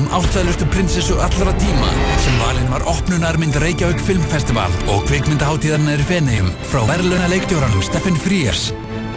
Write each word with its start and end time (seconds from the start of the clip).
um 0.00 0.08
ástæðlustu 0.16 0.66
prinsessu 0.72 1.16
allra 1.20 1.52
tíma 1.60 1.88
sem 2.24 2.36
valin 2.40 2.70
var 2.72 2.84
opnunarmynd 2.88 3.56
Reykjavík 3.60 4.00
Filmfestival 4.04 4.72
og 4.92 5.04
kvikmyndaháttíðarnar 5.10 6.00
í 6.00 6.06
Fenegjum 6.08 6.48
frá 6.70 6.84
verðluna 6.88 7.28
leiktjóranum 7.32 7.84
Steffen 7.84 8.16
Friers. 8.16 8.70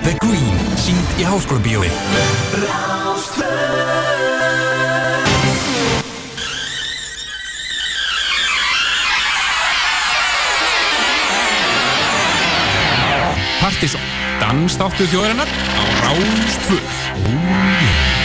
The 0.04 0.16
Queen, 0.20 0.58
sínd 0.76 1.22
í 1.22 1.28
háskólabíói. 1.28 1.88
Partisón, 13.64 14.04
dansþáttu 14.44 15.08
þjóðarinnar 15.14 15.48
á 15.48 15.84
Rástföð. 16.04 17.00
Já, 17.24 18.23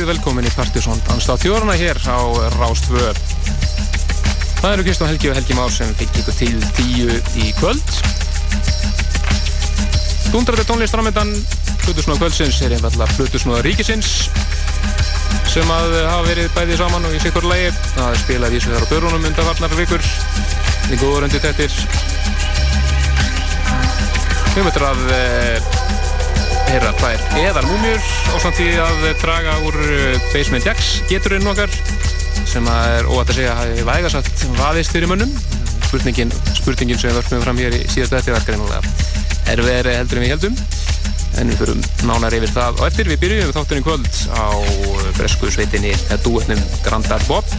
kvöldið, 0.00 0.16
velkomin 0.16 0.46
í 0.48 0.50
Partiðsson 0.56 1.00
Danstátt 1.04 1.42
Jórna 1.44 1.74
hér 1.76 1.98
á 2.08 2.24
Rástvö. 2.56 3.10
Það 4.60 4.72
eru 4.72 4.84
Kristofn 4.86 5.10
Helgi 5.10 5.28
og 5.28 5.34
Helgi 5.36 5.56
Már 5.58 5.72
sem 5.72 5.90
fikk 5.98 6.20
ykkur 6.22 6.36
til 6.38 6.62
tíu 6.78 7.16
í 7.36 7.50
kvöld. 7.58 7.92
Dundraði 10.32 10.64
tónlistramöndan 10.70 11.34
Plutusnóða 11.82 12.22
kvöldsins 12.22 12.62
er 12.64 12.76
einfallega 12.78 13.10
Plutusnóða 13.18 13.60
ríkisins 13.66 14.30
sem 15.50 15.68
að 15.74 15.98
hafa 16.06 16.24
verið 16.30 16.48
bæðið 16.56 16.80
saman 16.80 17.10
og 17.10 17.18
í 17.18 17.20
sikkur 17.20 17.50
lægi. 17.50 17.74
Það 17.98 18.16
spilaði 18.22 18.56
í 18.56 18.64
sig 18.64 18.72
þar 18.72 18.88
á 18.88 18.92
börunum 18.94 19.28
undanfarnar 19.28 19.76
vikur. 19.82 20.10
Í 20.88 21.02
góður 21.02 21.28
undir 21.28 21.44
tettir. 21.44 21.76
Við 24.56 24.64
möttum 24.64 24.88
að 24.94 25.79
heyra 26.70 26.90
tvær 27.00 27.22
eðal 27.40 27.64
múmjur 27.66 28.04
og 28.34 28.42
samt 28.44 28.58
því 28.60 28.68
að 28.84 29.06
draga 29.22 29.56
úr 29.66 29.78
uh, 29.80 30.28
Basement 30.30 30.66
Jacks 30.68 30.90
geturinn 31.10 31.48
okkar 31.50 31.72
sem 32.46 32.66
að 32.70 32.94
er 33.00 33.08
óvært 33.10 33.32
að 33.32 33.40
segja 33.40 33.54
að 33.54 33.60
hafi 33.60 33.86
vægasatt 33.88 34.44
vaðist 34.58 34.94
fyrir 34.94 35.10
munnum 35.10 35.32
spurningin, 35.88 36.30
spurningin 36.54 37.00
sem 37.00 37.10
við 37.10 37.18
vörfum 37.18 37.42
fram 37.42 37.58
hér 37.58 37.74
í 37.74 37.82
síðastu 37.90 38.20
eftir 38.20 38.36
var 38.36 38.46
greinlega 38.46 38.80
erfiðri 39.50 39.96
heldur 39.98 40.20
en 40.20 40.26
við 40.26 40.34
heldum 40.36 40.60
en 41.40 41.50
við 41.50 41.60
fyrum 41.62 41.82
nánar 42.06 42.36
yfir 42.36 42.52
það 42.54 42.78
og 42.78 42.86
eftir. 42.88 43.10
Við 43.10 43.20
byrjum 43.24 43.50
við 43.50 43.56
þáttunum 43.56 43.86
kvöld 43.86 44.20
á 44.34 44.46
bresku 45.18 45.50
sveitinni 45.50 45.92
eða 45.96 46.20
dúetnum 46.24 46.62
Grandad 46.86 47.26
Bob. 47.30 47.54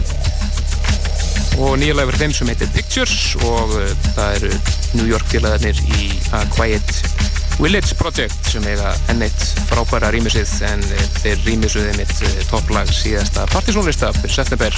Og 1.60 1.76
nýjalega 1.80 2.08
fyrir 2.08 2.22
þeim 2.24 2.36
sem 2.36 2.52
heitir 2.52 2.72
Pictures 2.72 3.16
og 3.44 3.76
uh, 3.76 3.90
það 4.16 4.38
eru 4.38 4.52
New 4.96 5.08
York 5.10 5.28
félagarnir 5.28 5.78
í 6.00 6.08
A 6.32 6.44
Quiet 6.56 6.96
Village 7.60 7.96
Project 8.00 8.41
sem 8.52 8.64
eiga 8.68 8.90
enneitt 9.08 9.42
frábæra 9.70 10.10
rýmisið 10.12 10.50
en 10.68 10.82
eh, 10.92 11.04
þeir 11.22 11.38
rýmisuði 11.46 11.92
mitt 11.96 12.18
eh, 12.26 12.40
topplag 12.50 12.90
síðasta 12.92 13.46
partysónlista 13.48 14.10
fyrir 14.18 14.34
september. 14.34 14.76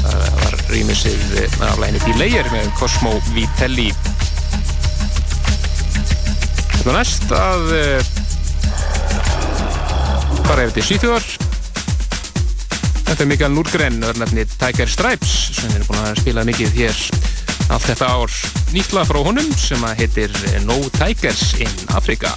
Það 0.00 0.24
var 0.40 0.56
rýmisið 0.72 1.36
eh, 1.38 1.54
af 1.68 1.78
læginni 1.78 2.00
Delayer 2.08 2.50
með 2.50 2.66
Cosmo 2.80 3.12
Vitelli. 3.36 3.92
Þetta 6.72 6.90
er 6.90 6.96
næst 6.96 7.34
að 7.36 7.70
fara 10.48 10.64
yfir 10.64 10.74
til 10.80 10.86
Sýþjóðar 10.88 11.28
Þetta 13.10 13.22
er 13.22 13.28
Mikael 13.30 13.54
Núrgren 13.54 14.00
örnafni 14.08 14.46
Tiger 14.56 14.90
Stripes 14.90 15.36
sem 15.60 15.76
er 15.76 15.84
búin 15.86 16.00
að 16.02 16.24
spila 16.24 16.46
mikið 16.48 16.74
hér 16.80 17.04
allt 17.70 17.86
þetta 17.86 18.10
ár. 18.16 18.40
Nýtla 18.74 19.06
frá 19.06 19.20
honum 19.28 19.52
sem 19.60 19.84
að 19.86 20.02
heitir 20.02 20.40
No 20.66 20.80
Tigers 20.98 21.52
in 21.62 21.94
Africa 21.94 22.34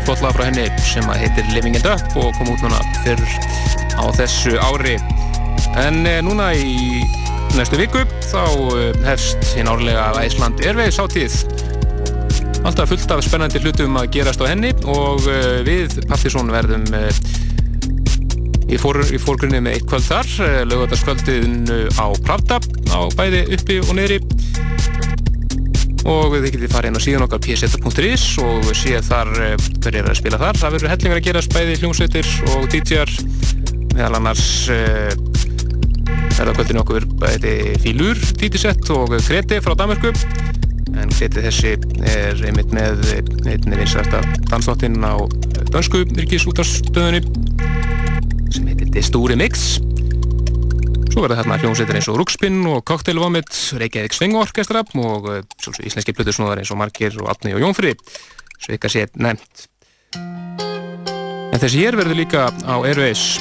og 0.00 0.06
hann 0.06 0.16
sé 0.16 0.16
flott 0.16 0.22
lag 0.24 0.32
frá 0.36 0.46
henni 0.48 0.66
sem 0.80 1.08
að 1.10 1.20
heitir 1.24 1.48
Living 1.52 1.76
It 1.76 1.86
Up 1.88 2.14
og 2.16 2.32
kom 2.38 2.48
út 2.52 2.62
núna 2.64 2.78
fyrr 3.04 3.20
á 4.00 4.04
þessu 4.16 4.56
ári. 4.56 4.96
En 5.76 6.06
eh, 6.06 6.20
núna 6.24 6.52
í 6.56 7.02
næstu 7.56 7.76
viku 7.80 8.04
þá 8.30 8.44
eh, 8.78 8.94
hefst 9.04 9.52
hinn 9.56 9.68
árlega 9.68 10.12
Æsland 10.22 10.62
Airways 10.64 11.00
átíð. 11.00 11.36
Alltaf 12.64 12.88
fullt 12.92 13.12
af 13.12 13.24
spennandi 13.24 13.60
hlutum 13.60 13.98
að 14.00 14.10
gerast 14.16 14.40
á 14.40 14.48
henni 14.48 14.72
og 14.88 15.26
eh, 15.28 15.60
við 15.66 16.00
Partisón 16.08 16.52
verðum 16.52 16.86
í, 18.70 18.76
í 18.76 18.80
fórgrunni 18.80 19.60
með 19.60 19.76
eitt 19.76 19.88
kvöld 19.90 20.06
þar, 20.06 20.32
lögvöldarskvöldin 20.70 21.64
á 22.00 22.06
Pravda 22.24 22.60
á 22.94 23.00
bæði 23.18 23.46
uppi 23.58 23.82
og 23.84 23.96
niðri 23.98 24.22
og 26.08 26.36
þið 26.36 26.50
getið 26.54 26.72
farið 26.72 26.90
inn 26.90 27.00
á 27.00 27.06
síðan 27.06 27.26
okkar 27.26 27.42
pseta.is 27.44 28.26
og 28.44 28.70
séð 28.78 29.08
þar 29.10 29.32
eh, 29.44 29.56
hverju 29.80 30.02
er 30.02 30.10
að 30.12 30.20
spila 30.22 30.40
þar. 30.40 30.60
Það 30.62 30.76
verður 30.76 30.94
hellingar 30.94 31.20
að 31.20 31.26
gera 31.28 31.44
spæði 31.44 31.78
hljómsveitir 31.82 32.30
og 32.54 32.68
DJ-ar 32.72 33.14
meðal 33.94 34.16
annars 34.20 34.46
uh, 34.72 35.10
er 36.40 36.48
það 36.48 36.56
kvöldinu 36.56 36.82
okkur 36.84 37.06
bæði 37.20 37.54
Fílur, 37.82 38.20
DJ-sett 38.40 38.88
og 38.94 39.12
Kreti 39.26 39.60
frá 39.60 39.74
Danmarku 39.76 40.12
en 41.00 41.12
Kreti 41.12 41.44
þessi 41.44 41.74
er 42.08 42.40
einmitt 42.48 42.72
með 42.74 43.02
einni 43.44 43.76
vinsarta 43.76 44.22
dansnáttinn 44.48 44.98
á 45.04 45.20
dansku 45.74 46.04
yrkisútarstöðunni 46.06 47.22
sem 48.54 48.70
heitir 48.70 48.88
The 48.94 49.04
Story 49.04 49.36
Mix 49.38 49.78
Svo 51.20 51.26
verða 51.28 51.42
þarna 51.42 51.56
hljómsveitir 51.60 51.96
eins 51.98 52.06
og 52.08 52.16
Rúkspinn 52.16 52.62
og 52.64 52.78
Cocktail 52.88 53.18
Vomit, 53.20 53.50
Reykjavík 53.76 54.14
Svingorkestra 54.16 54.80
og 54.80 55.26
eh, 55.28 55.42
sjálfsög 55.60 55.84
íslenski 55.90 56.14
plötusnóðar 56.16 56.62
eins 56.62 56.70
og 56.72 56.78
Markir 56.80 57.12
og 57.20 57.26
Altni 57.28 57.50
og 57.52 57.60
Jónfri, 57.60 57.90
svo 58.56 58.72
ykkar 58.72 58.88
sé 58.94 59.02
nefnt. 59.20 59.66
En 60.16 61.60
þessi 61.60 61.82
hér 61.82 61.98
verður 62.00 62.16
líka 62.22 62.46
á 62.48 62.76
Airways. 62.78 63.34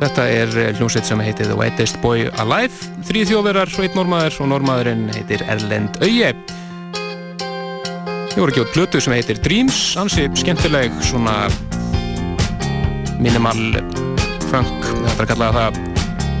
Þetta 0.00 0.24
er 0.26 0.56
eh, 0.58 0.72
hljómsveit 0.74 1.06
sem 1.06 1.22
heitir 1.22 1.46
The 1.46 1.54
Whitest 1.54 2.00
Boy 2.02 2.26
Alive, 2.42 2.90
þrý 3.06 3.22
þjóðverðar, 3.30 3.70
sveit 3.70 3.94
normaður 3.94 4.40
og 4.42 4.50
normaðurinn 4.50 5.06
heitir 5.14 5.46
Erlend 5.46 6.02
Auje. 6.02 6.32
Þið 8.32 8.40
voru 8.40 8.50
ekki 8.50 8.64
átt 8.64 8.74
plötu 8.74 9.04
sem 9.06 9.14
heitir 9.14 9.38
Dreams, 9.46 9.78
ansi 10.02 10.26
skemmtileg, 10.42 10.98
svona 11.12 11.44
minimal 13.22 13.78
funk, 14.50 14.90
þetta 14.90 15.14
er 15.14 15.22
að 15.28 15.32
kalla 15.36 15.52
það 15.60 15.80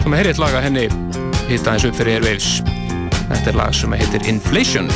sem 0.00 0.14
er 0.16 0.30
eitt 0.30 0.40
lag 0.40 0.54
að 0.56 0.66
henni 0.68 0.86
hitta 1.50 1.74
eins 1.74 1.84
upp 1.86 1.96
fyrir 1.98 2.18
Airwaves. 2.18 2.60
Þetta 3.30 3.52
er 3.52 3.58
lag 3.60 3.76
sem 3.76 3.92
heitir 3.94 4.28
Inflation 4.30 4.88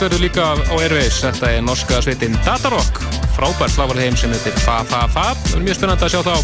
dúet 0.00 0.14
verður 0.14 0.22
líka 0.24 0.44
á 0.56 0.74
Airways. 0.80 1.16
Þetta 1.20 1.48
er 1.52 1.64
norska 1.64 1.98
sveitin 2.00 2.36
Datarock, 2.40 3.00
frábært 3.36 3.74
slagarð 3.74 4.00
heim 4.00 4.14
sem 4.16 4.32
heitir 4.32 4.54
Fa 4.64 4.78
Fa 4.88 5.02
Fa. 5.12 5.34
Það 5.36 5.58
er 5.58 5.64
mjög 5.66 5.76
spennand 5.76 6.04
að 6.06 6.12
sjá 6.14 6.22
þá. 6.24 6.36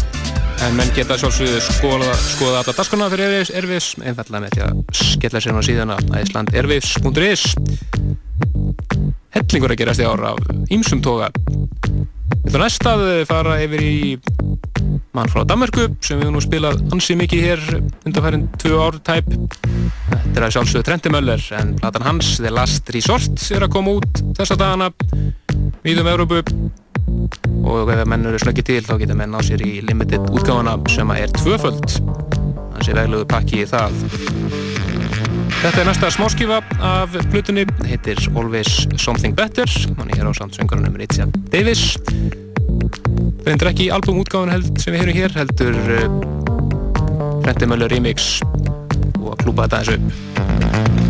En 0.67 0.77
menn 0.77 0.91
geta 0.93 1.17
sjálfsögðu 1.17 1.61
skoða, 1.65 2.11
skoða 2.21 2.59
alla 2.61 2.75
daskarna 2.77 3.07
fyrir 3.09 3.25
Airways, 3.31 3.51
Airways 3.57 3.87
einfallega 3.97 4.43
með 4.43 4.53
því 4.53 4.61
að 4.67 4.83
skella 4.99 5.41
sér 5.41 5.57
á 5.57 5.61
síðan 5.65 5.93
að 5.95 6.13
æslandairways.is 6.19 7.47
Hellingur 9.33 9.73
að 9.73 9.81
gerast 9.81 10.05
í 10.05 10.09
ára 10.09 10.35
af 10.35 10.71
ýmsum 10.77 11.01
toga. 11.05 11.31
Við 11.41 12.51
ætlum 12.51 12.61
næst 12.61 12.89
að 12.93 13.05
fara 13.31 13.57
yfir 13.65 13.81
í 13.87 13.97
mann 15.17 15.33
frá 15.33 15.41
Danmarku 15.49 15.89
sem 16.05 16.21
við 16.21 16.29
nú 16.35 16.45
spilað 16.45 16.83
ansið 16.93 17.23
mikið 17.23 17.47
hér 17.47 17.65
undanfærin 18.05 18.45
tvö 18.61 18.85
ár 18.85 19.01
tæp 19.01 19.33
þetta 20.37 20.45
er 20.45 20.51
að 20.51 20.53
sjálfsögðu 20.53 20.85
Trenti 20.85 21.09
Möller 21.09 21.43
en 21.57 21.69
platan 21.79 22.03
hans, 22.05 22.27
The 22.37 22.49
Last 22.53 22.89
Resort 22.93 23.41
er 23.55 23.63
að 23.65 23.71
koma 23.73 23.95
út 23.97 24.19
þessa 24.37 24.53
dagana 24.59 24.91
við 25.81 26.01
um 26.03 26.09
Európu 26.11 26.43
og 27.65 27.89
ef 27.89 28.03
menn 28.05 28.27
eru 28.29 28.37
slöggið 28.43 28.67
til 28.67 28.83
þá 28.85 28.91
geta 29.01 29.15
menn 29.17 29.33
á 29.33 29.41
sér 29.41 29.63
í 29.65 29.79
limited 29.87 30.27
útgáðana 30.29 30.75
sem 30.93 31.13
er 31.15 31.33
tvöföld. 31.39 31.95
Þannig 31.95 32.91
að 32.91 32.99
vegluðu 32.99 33.27
pakki 33.33 33.63
í 33.63 33.65
það. 33.71 33.97
Þetta 35.63 35.81
er 35.81 35.89
næsta 35.89 36.13
smáskifa 36.13 36.61
af 36.85 37.17
blutunni, 37.33 37.65
heitir 37.89 38.21
Always 38.35 38.85
Something 38.93 39.33
Better. 39.33 39.73
Hann 39.97 40.13
er 40.19 40.29
á 40.29 40.37
samtsöngarunum 40.37 41.01
Ritja 41.01 41.25
Davis. 41.49 41.95
Reyndir 43.47 43.73
ekki 43.73 43.89
albumútgáðan 43.95 44.53
held 44.53 44.85
sem 44.85 44.93
við 44.93 45.07
heyrum 45.07 45.19
hér 45.23 45.37
heldur 45.41 45.83
uh, 45.97 46.07
Rentimöller 47.47 47.89
remix 47.89 48.35
og 49.17 49.33
að 49.33 49.45
klúpa 49.47 49.65
þetta 49.65 49.83
þessu 49.83 49.99
upp 49.99 50.26
Thank 50.69 51.01
you. 51.01 51.06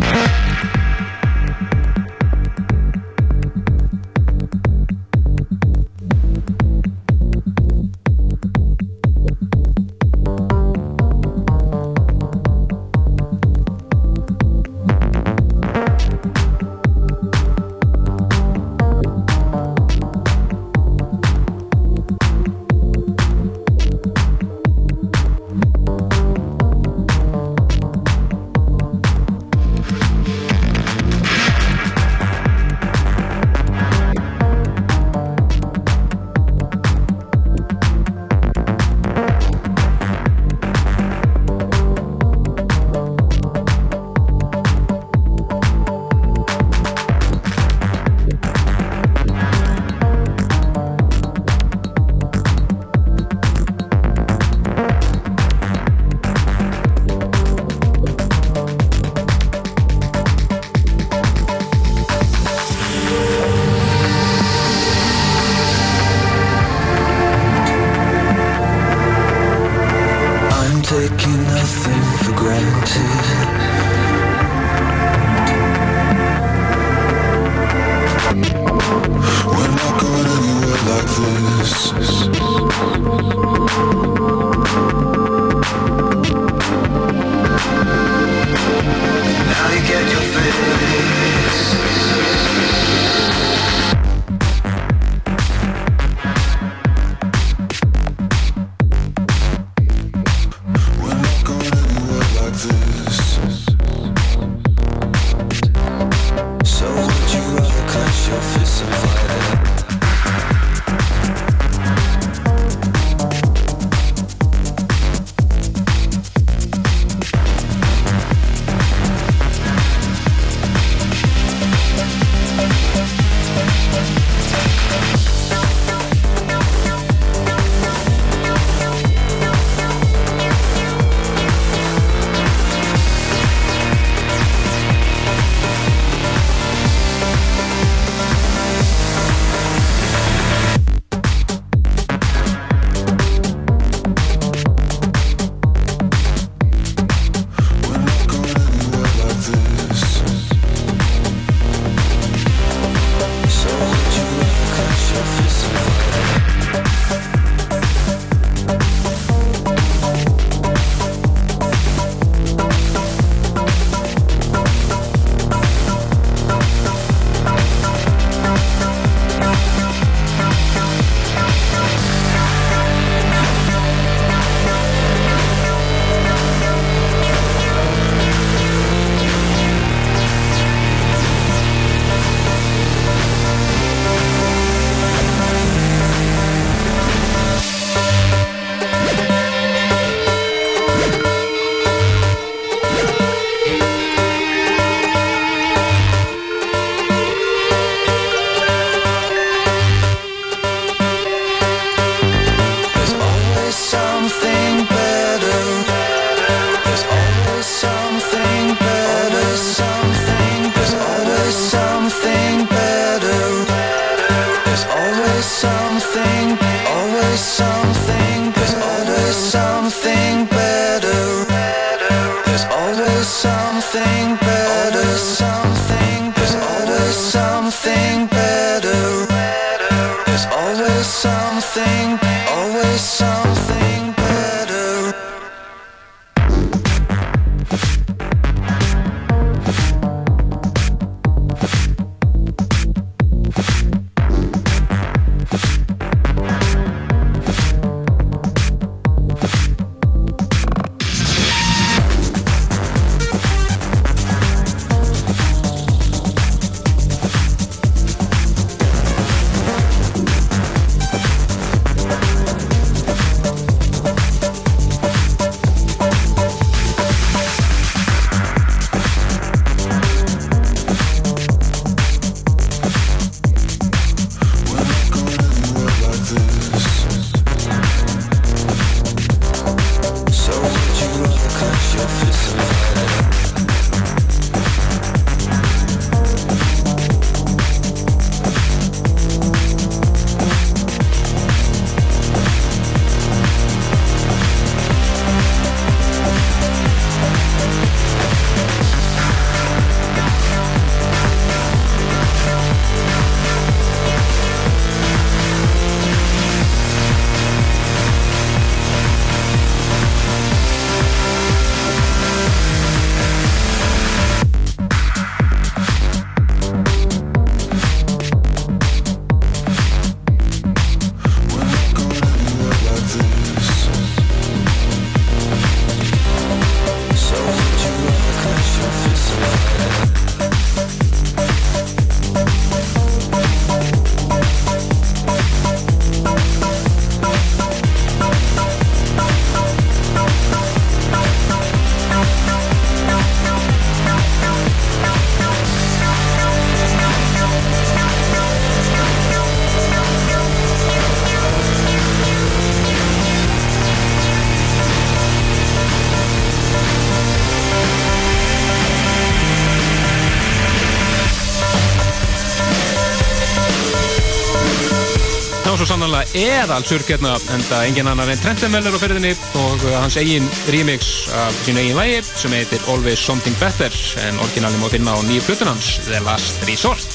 Eðal 365.78 366.82
surkjarna 366.82 367.36
en 367.54 367.60
það 367.68 367.84
engin 367.86 368.08
annar 368.10 368.30
en 368.32 368.40
Trentenveller 368.42 368.90
á 368.90 368.98
ferðinni 368.98 369.30
og 369.60 369.84
hans 369.94 370.16
eigin 370.18 370.48
remix 370.74 371.28
af 371.38 371.54
sín 371.62 371.78
eigin 371.78 371.94
lægi 371.94 372.24
sem 372.26 372.50
heitir 372.56 372.82
Always 372.90 373.22
Something 373.22 373.54
Better 373.60 373.94
en 374.24 374.40
orginalin 374.42 374.82
má 374.82 374.88
finna 374.90 375.14
á 375.14 375.22
nýju 375.22 375.44
flutunans 375.46 376.00
The 376.08 376.18
Last 376.26 376.66
Resort. 376.66 377.06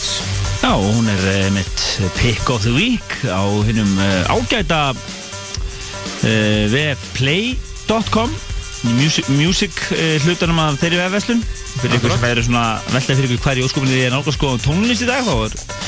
Já, 0.63 0.71
hún 0.79 1.11
er 1.11 1.19
uh, 1.27 1.51
mitt 1.51 1.99
pick 2.15 2.47
of 2.49 2.63
the 2.63 2.71
week 2.71 3.03
á 3.27 3.43
hinnum 3.67 3.99
uh, 3.99 4.31
ágæta 4.31 4.95
uh, 4.95 6.63
webplay.com 6.71 8.31
music, 8.95 9.27
music 9.27 9.75
hlutunum 10.23 10.63
af 10.63 10.79
þeirri 10.79 11.03
vefveslun 11.03 11.43
fyrir 11.81 11.99
ykkur 11.99 12.15
sem 12.15 12.23
verður 12.23 12.47
svona 12.47 12.67
veltað 12.93 13.19
fyrir 13.19 13.35
ykkur 13.35 13.43
hverju 13.49 13.67
óskopunni 13.67 13.97
því 13.97 14.07
að 14.07 14.15
nálga 14.15 14.37
sko 14.37 14.55
tónlist 14.63 15.03
í 15.03 15.09
dag 15.09 15.27
þá 15.27 15.35
er 15.49 15.82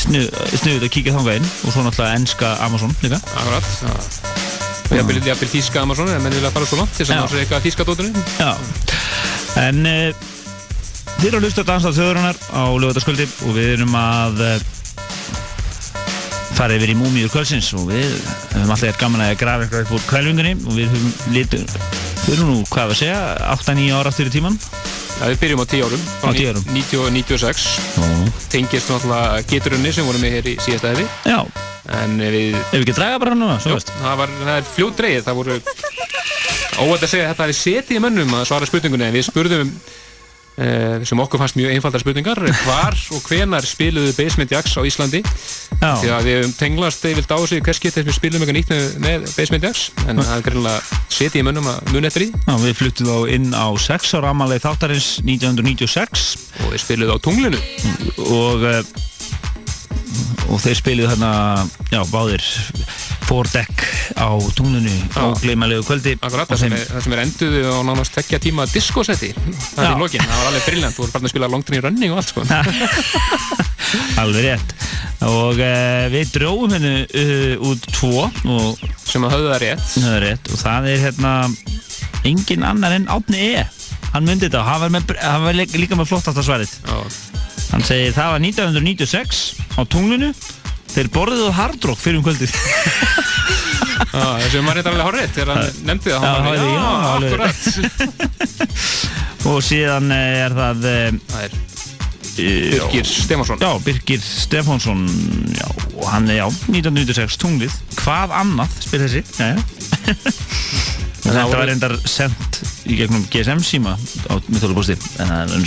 snuðið 0.00 0.86
að 0.86 0.92
kíkja 0.96 1.14
þánga 1.16 1.36
inn 1.40 1.46
og 1.50 1.74
svo 1.74 1.84
náttúrulega 1.84 2.16
ennska 2.18 2.56
Amazon 2.66 2.94
líka. 3.04 3.20
Akkurat. 3.36 4.30
Og 4.90 4.96
ég 4.98 5.06
vil 5.06 5.20
jafnvel 5.22 5.50
þíska 5.52 5.84
Amazon 5.84 6.10
en 6.10 6.22
menn 6.24 6.34
vilja 6.34 6.50
fara 6.50 6.66
svo 6.66 6.80
langt 6.80 6.96
þess 6.96 7.12
að 7.14 7.20
það 7.22 7.36
er 7.36 7.44
eitthvað 7.44 7.66
þíska 7.68 7.86
dótunni 7.86 8.24
Já, 8.40 8.50
en 9.62 9.86
uh, 9.86 10.26
þið 11.20 11.28
eru 11.28 11.38
að 11.38 11.46
hlusta 11.46 11.64
Dansað 11.68 11.96
þjóðurinnar 12.00 12.40
á 12.50 12.62
lögutaskvöldi 12.82 13.28
og 13.46 13.54
við 13.54 13.70
erum 13.76 13.94
að 14.00 14.42
uh, 14.48 14.56
fara 16.58 16.74
yfir 16.74 16.90
í 16.90 16.98
múmiður 16.98 17.30
kvölsins 17.36 17.70
og 17.78 17.86
við 17.92 18.10
höfum 18.56 18.74
alltaf 18.74 18.88
gert 18.88 19.02
gaman 19.04 19.24
að 19.28 19.36
grafa 19.44 19.68
eitthvað 19.68 19.86
upp 19.86 19.94
úr 19.94 20.06
kvælvingunni 20.10 20.56
og 20.58 20.74
við 20.80 20.90
höfum 20.96 21.34
litur, 21.38 21.78
erum 22.34 22.50
nú 22.50 22.58
hvað 22.72 22.96
að 22.96 23.02
segja 23.04 23.22
8-9 23.54 23.94
ára 23.94 24.10
aftur 24.10 24.32
í 24.32 24.34
tíman 24.34 24.58
Já, 24.58 24.79
við 25.28 25.40
byrjum 25.44 25.62
á 25.62 25.66
10 25.68 25.86
árum, 25.86 26.04
á 26.24 26.28
10 26.32 26.50
árum. 26.50 26.64
90 26.72 27.00
og 27.04 27.10
96 27.12 27.66
tengist 28.50 28.90
náttúrulega 28.90 29.42
geturunni 29.50 29.92
sem 29.94 30.06
vorum 30.08 30.24
við 30.24 30.36
hér 30.38 30.50
í 30.50 30.56
síðasta 30.64 30.92
efi 30.94 31.06
Já, 31.28 31.38
en 32.00 32.18
við 32.20 32.56
ef 32.58 32.74
við 32.74 32.84
ekki 32.84 32.98
draga 32.98 33.22
bara 33.22 33.36
núna, 33.38 33.60
svo 33.62 33.76
veist. 33.76 33.92
það, 34.00 34.20
var, 34.22 34.36
það 34.44 34.54
er 34.56 34.68
fljótt 34.74 35.00
dreigð, 35.00 35.24
það 35.28 35.40
voru 35.40 35.58
óvægt 36.80 37.04
að 37.04 37.10
segja 37.12 37.24
að 37.26 37.32
þetta 37.34 37.48
hefði 37.48 37.58
setið 37.60 37.98
í 37.98 38.04
mönnum 38.06 38.38
að 38.38 38.46
svara 38.48 38.70
spurningunni 38.70 39.10
en 39.10 39.18
við 39.18 39.28
spurðum 39.28 39.74
Eh, 39.74 40.09
sem 41.08 41.20
okkur 41.22 41.40
fannst 41.40 41.56
mjög 41.56 41.72
einfaldar 41.72 42.02
spurningar 42.02 42.40
hvar 42.64 42.96
og 43.16 43.28
hvenar 43.28 43.64
spiluðu 43.64 44.12
Basement 44.18 44.50
Jaxx 44.52 44.76
á 44.76 44.82
Íslandi? 44.84 45.22
Já. 45.80 45.94
því 46.02 46.10
að 46.12 46.26
við 46.28 46.48
tenglast 46.58 47.04
yfir 47.08 47.24
á 47.30 47.38
sig 47.48 47.62
hvers 47.64 47.80
getur 47.80 48.04
við 48.04 48.16
spilum 48.18 48.42
eitthvað 48.44 48.58
nýtt 48.58 49.00
með, 49.00 49.28
Basement 49.38 49.64
Jaxx 49.64 49.86
en 50.06 50.20
það 50.20 50.34
er 50.36 50.44
greinlega 50.48 50.98
setið 51.08 51.40
í 51.40 51.44
mönnum 51.46 51.70
að 51.70 51.94
mun 51.94 52.08
eftir 52.10 52.26
því. 52.26 52.42
Já, 52.44 52.54
við 52.64 52.74
fluttum 52.80 53.10
þá 53.10 53.34
inn 53.36 53.48
á 53.56 53.66
6 53.86 54.16
ára 54.18 54.34
amalegi 54.34 54.64
þáttarins 54.66 55.08
1996 55.24 56.26
og 56.64 56.74
við 56.74 56.84
spiluðu 56.84 57.16
á 57.16 57.18
tunglinu. 57.24 57.62
Og 58.26 58.66
uh, 58.68 58.82
og 60.50 60.60
þeir 60.62 60.78
spiluðu 60.78 61.12
þarna 61.12 61.30
já, 61.92 62.00
báðir 62.10 62.46
fórdekk 63.28 63.84
á 64.18 64.30
tunglinu 64.58 64.92
á 65.14 65.30
gleimalegu 65.38 65.84
kvöldi. 65.86 66.16
Akkurat, 66.18 66.50
það 66.50 66.62
sem, 66.64 66.76
sem 67.04 67.14
er 67.14 67.22
enduðu 67.24 67.62
á 67.70 67.78
nánast 67.86 68.16
tekja 68.16 68.40
tíma 68.42 68.66
diskosetti 68.70 69.30
það 69.34 69.84
er 69.84 69.92
í 69.94 70.00
lokin, 70.00 70.24
það 70.24 70.40
var 70.40 70.50
alveg 70.50 70.66
brilljant 70.66 70.96
þú 70.96 71.04
voru 71.04 71.14
farin 71.14 71.28
að 71.28 71.34
spila 71.34 71.50
longtinn 71.52 71.78
í 71.78 71.82
running 71.84 72.14
og 72.14 72.22
allt 72.22 72.32
sko. 72.32 72.46
Alveg 74.22 74.44
rétt. 74.44 74.74
Og 75.26 75.58
uh, 75.58 76.04
við 76.12 76.32
dróðum 76.34 76.74
hennu 76.76 76.94
uh, 77.04 77.66
út 77.70 77.88
tvo 77.90 78.26
og, 78.28 78.84
sem 79.02 79.24
að 79.26 79.34
höfðu 79.36 79.50
það 79.50 79.62
rétt. 79.64 79.96
rétt. 80.26 80.52
Og 80.52 80.62
það 80.62 80.88
er 80.92 81.04
hérna 81.06 81.34
engin 82.28 82.66
annar 82.66 82.96
en 82.96 83.08
Átni 83.10 83.50
E. 83.50 83.66
Hann 84.10 84.26
myndi 84.26 84.48
þetta. 84.48 84.62
Og 84.62 84.70
hann 84.70 84.82
var, 84.84 84.94
með, 84.94 85.14
hann 85.22 85.46
var 85.46 85.58
líka 85.58 85.98
með 85.98 86.12
flott 86.12 86.30
aftar 86.30 86.46
svarið 86.46 86.74
hann 87.70 87.84
segir 87.86 88.14
það 88.16 88.34
var 88.34 88.44
1996 88.44 89.42
á 89.78 89.80
tunglinu. 89.90 90.32
Þeir 90.90 91.08
borðuðu 91.14 91.50
hardrock 91.54 92.00
fyrir 92.02 92.18
um 92.18 92.24
kvöldið. 92.26 92.50
Sem 94.50 94.66
var 94.66 94.74
rétt 94.74 94.88
alveg 94.90 95.06
horrið 95.06 95.34
þegar 95.36 95.50
hann 95.54 95.82
nefndi 95.86 96.10
það. 96.10 96.20
Hann 96.26 96.44
var 96.48 96.56
já, 96.58 96.86
akkurat. 97.14 97.60
Og 99.50 99.60
síðan 99.64 100.10
er 100.12 100.56
það 100.56 100.86
það 100.86 101.44
er 101.44 101.58
Birgir 102.40 103.06
Stefánsson. 103.06 103.60
Já, 103.60 103.70
Birgir 103.84 104.20
Stefánsson 104.24 105.04
já, 105.54 105.66
hann 106.10 106.28
er, 106.30 106.40
já, 106.40 106.46
1996 106.70 107.38
tunglið. 107.42 107.78
Hvað 108.00 108.34
annað 108.40 108.80
spyr 108.86 109.06
þessi? 109.06 109.22
Já, 109.38 109.54
já 109.54 111.06
Þetta 111.20 111.46
var 111.52 111.68
reyndar 111.68 111.94
sendt 112.08 112.60
í 112.88 112.96
gegnum 112.98 113.24
GSM 113.30 113.60
síma 113.64 113.92
á 114.32 114.34
mythólubústi 114.48 114.96
en 115.20 115.66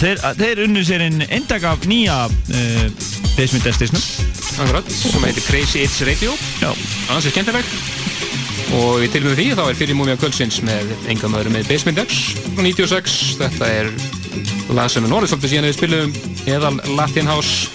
þeir, 0.00 0.22
þeir 0.38 0.62
unnu 0.68 0.84
sér 0.86 1.04
einn 1.06 1.24
eindag 1.26 1.66
af 1.66 1.88
nýja 1.90 2.24
uh, 2.30 2.86
Basement 3.34 3.66
Destination 3.66 4.32
Akkurat, 4.62 4.90
sem 4.94 5.24
heitir 5.26 5.42
Crazy 5.48 5.82
It's 5.82 5.98
Radio. 6.06 6.34
Já. 6.62 6.70
Annars 7.08 7.26
er 7.26 7.34
skemmtileg 7.34 7.72
og 8.74 9.00
við 9.02 9.12
tilmjöðum 9.14 9.38
því 9.38 9.48
þá 9.58 9.64
er 9.64 9.78
fyrir 9.78 9.98
múmið 9.98 10.16
á 10.18 10.22
kvöldsins 10.22 10.60
með 10.66 10.94
enga 11.10 11.30
maður 11.30 11.52
með 11.54 11.68
Basement 11.70 12.00
X 12.04 12.22
96, 12.54 13.18
þetta 13.42 13.70
er 13.80 13.90
lag 14.74 14.90
sem 14.90 15.04
er 15.04 15.12
norðið 15.12 15.34
svolítið 15.34 15.54
síðan 15.54 15.68
við 15.68 15.78
spilum 15.78 16.16
eðal 16.54 16.74
Latin 16.94 17.30
House. 17.30 17.68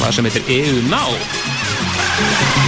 Lag 0.00 0.16
sem 0.16 0.28
heitir 0.28 0.48
EU 0.56 0.84
Now 0.88 2.61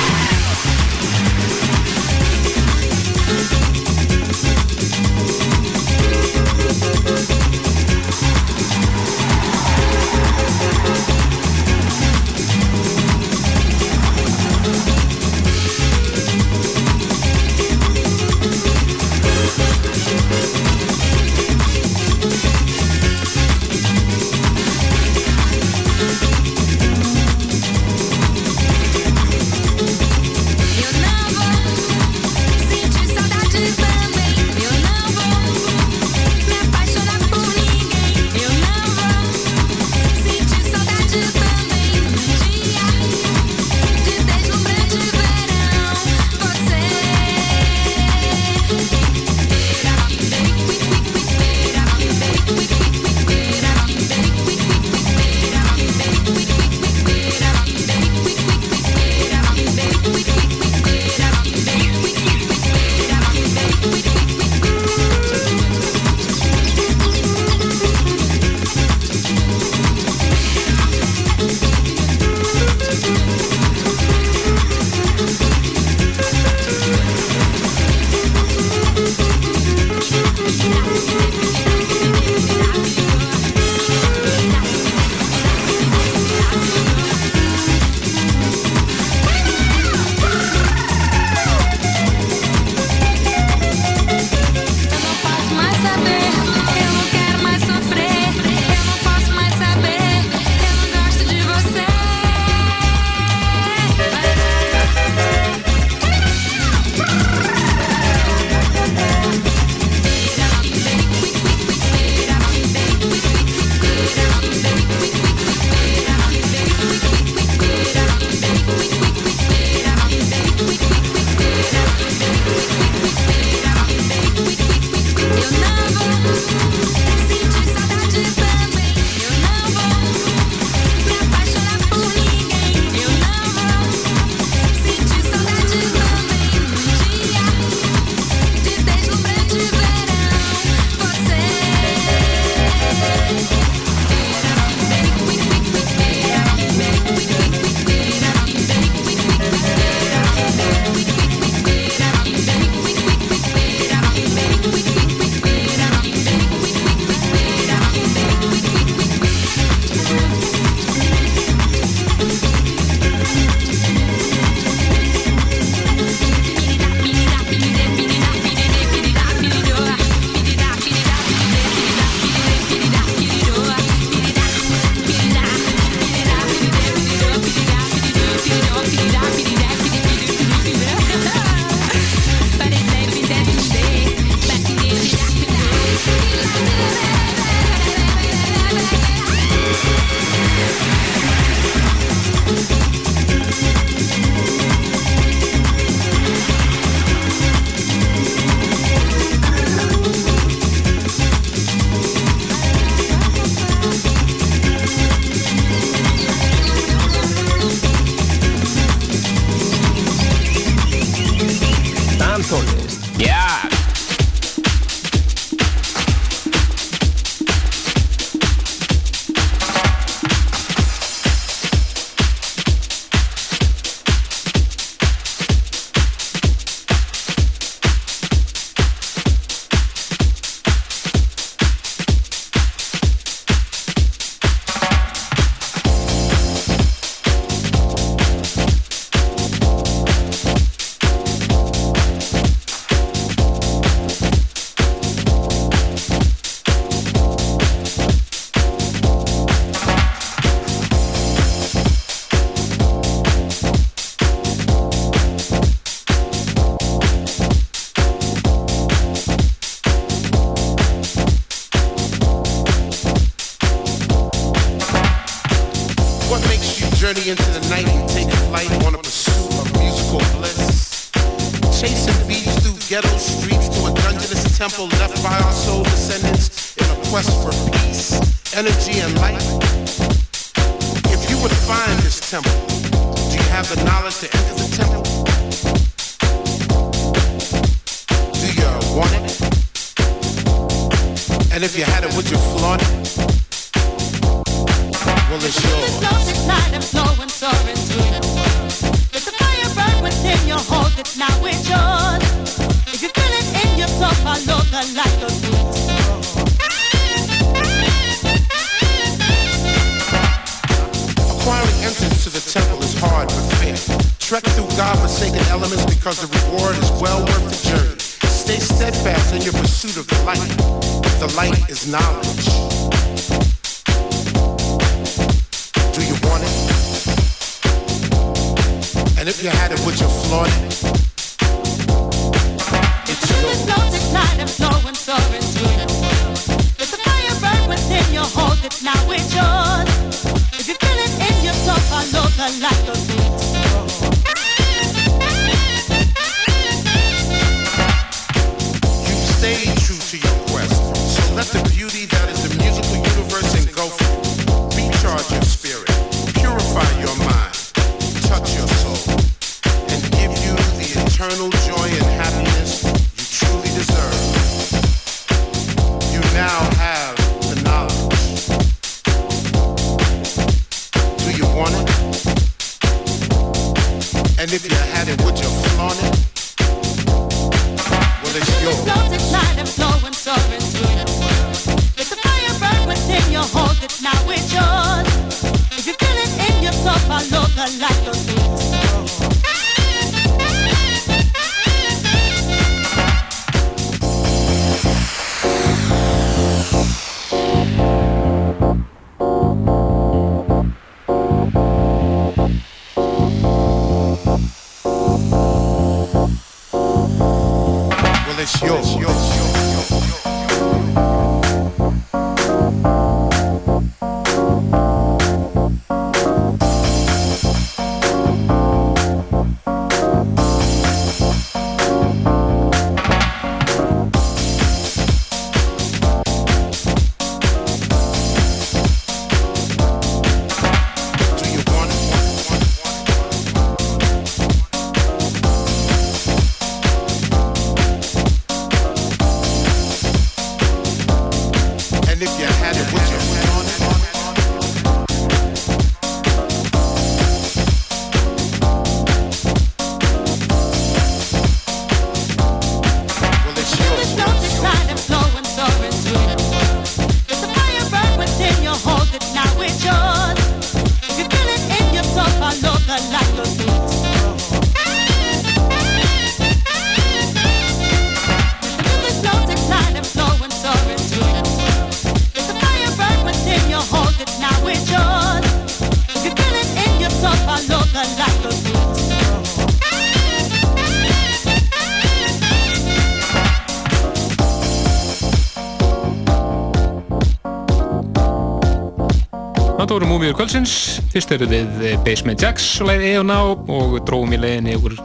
stórum 489.94 490.10
múmiður 490.10 490.34
kvöldsins. 490.40 490.72
Fyrst 491.12 491.30
eru 491.36 491.46
við 491.46 491.68
Basement 492.02 492.42
Jacks 492.42 492.64
og 492.82 492.88
leiði 492.88 493.12
E 493.12 493.18
og 493.20 493.28
Ná 493.28 493.36
og 493.46 493.92
dróðum 494.02 494.32
í 494.34 494.40
leiðinni 494.42 494.72
ykkur 494.74 494.96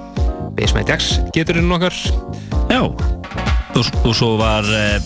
Basement 0.58 0.90
Jacks 0.90 1.12
geturinn 1.36 1.70
okkar? 1.76 1.94
Já, 2.72 2.80
og, 2.82 3.92
og 4.02 4.16
svo 4.18 4.32
var 4.40 4.66
uh, 4.66 4.98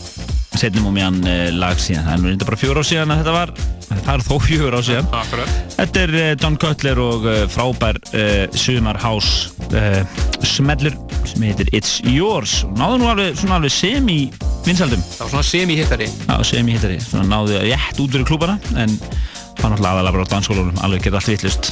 setnum 0.56 0.88
um 0.94 1.00
ján 1.02 1.20
uh, 1.28 1.50
lag 1.58 1.76
síðan, 1.84 2.06
það 2.08 2.16
er 2.16 2.24
nú 2.24 2.32
reynda 2.32 2.48
bara 2.48 2.62
fjóra 2.62 2.80
á 2.80 2.86
síðan 2.88 3.12
að 3.12 3.20
þetta 3.26 3.34
var. 3.36 3.52
Það 3.94 4.14
er 4.14 4.24
þó 4.30 4.38
fjóra 4.46 4.80
á 4.80 4.84
síðan. 4.88 5.10
Akkurat. 5.20 5.58
Þetta 5.74 6.02
er 6.06 6.14
eh, 6.14 6.30
uh, 6.30 6.38
Don 6.40 6.56
Cutler 6.64 7.02
og 7.04 7.28
eh, 7.30 7.44
frábær 7.52 8.00
eh, 8.16 8.46
sumarhás 8.56 9.34
smellur 10.48 10.96
sem 11.28 11.44
heitir 11.48 11.70
It's 11.76 12.00
Yours. 12.08 12.62
Og 12.70 12.80
náðu 12.80 13.02
nú 13.02 13.12
alveg, 13.12 13.44
alveg 13.52 13.76
semi 13.76 14.18
vinsaldum. 14.64 15.04
Það 15.04 15.26
var 15.26 15.34
svona 15.36 15.46
semi 15.48 15.78
hittari 15.80 16.08
Já, 16.08 16.36
semi 16.48 16.76
hittari, 16.76 16.98
svona 17.04 17.28
náðu 17.32 17.60
rétt 17.66 18.00
út 18.00 18.16
fyrir 18.16 18.28
klúpana 18.28 18.58
en 18.80 18.96
var 19.74 19.82
náttúrulega 19.82 19.94
aðalega 19.94 20.16
bara 20.18 20.28
á 20.30 20.34
danskólunum, 20.34 20.78
alveg 20.84 21.04
geta 21.08 21.20
allt 21.20 21.32
vittlust. 21.32 21.72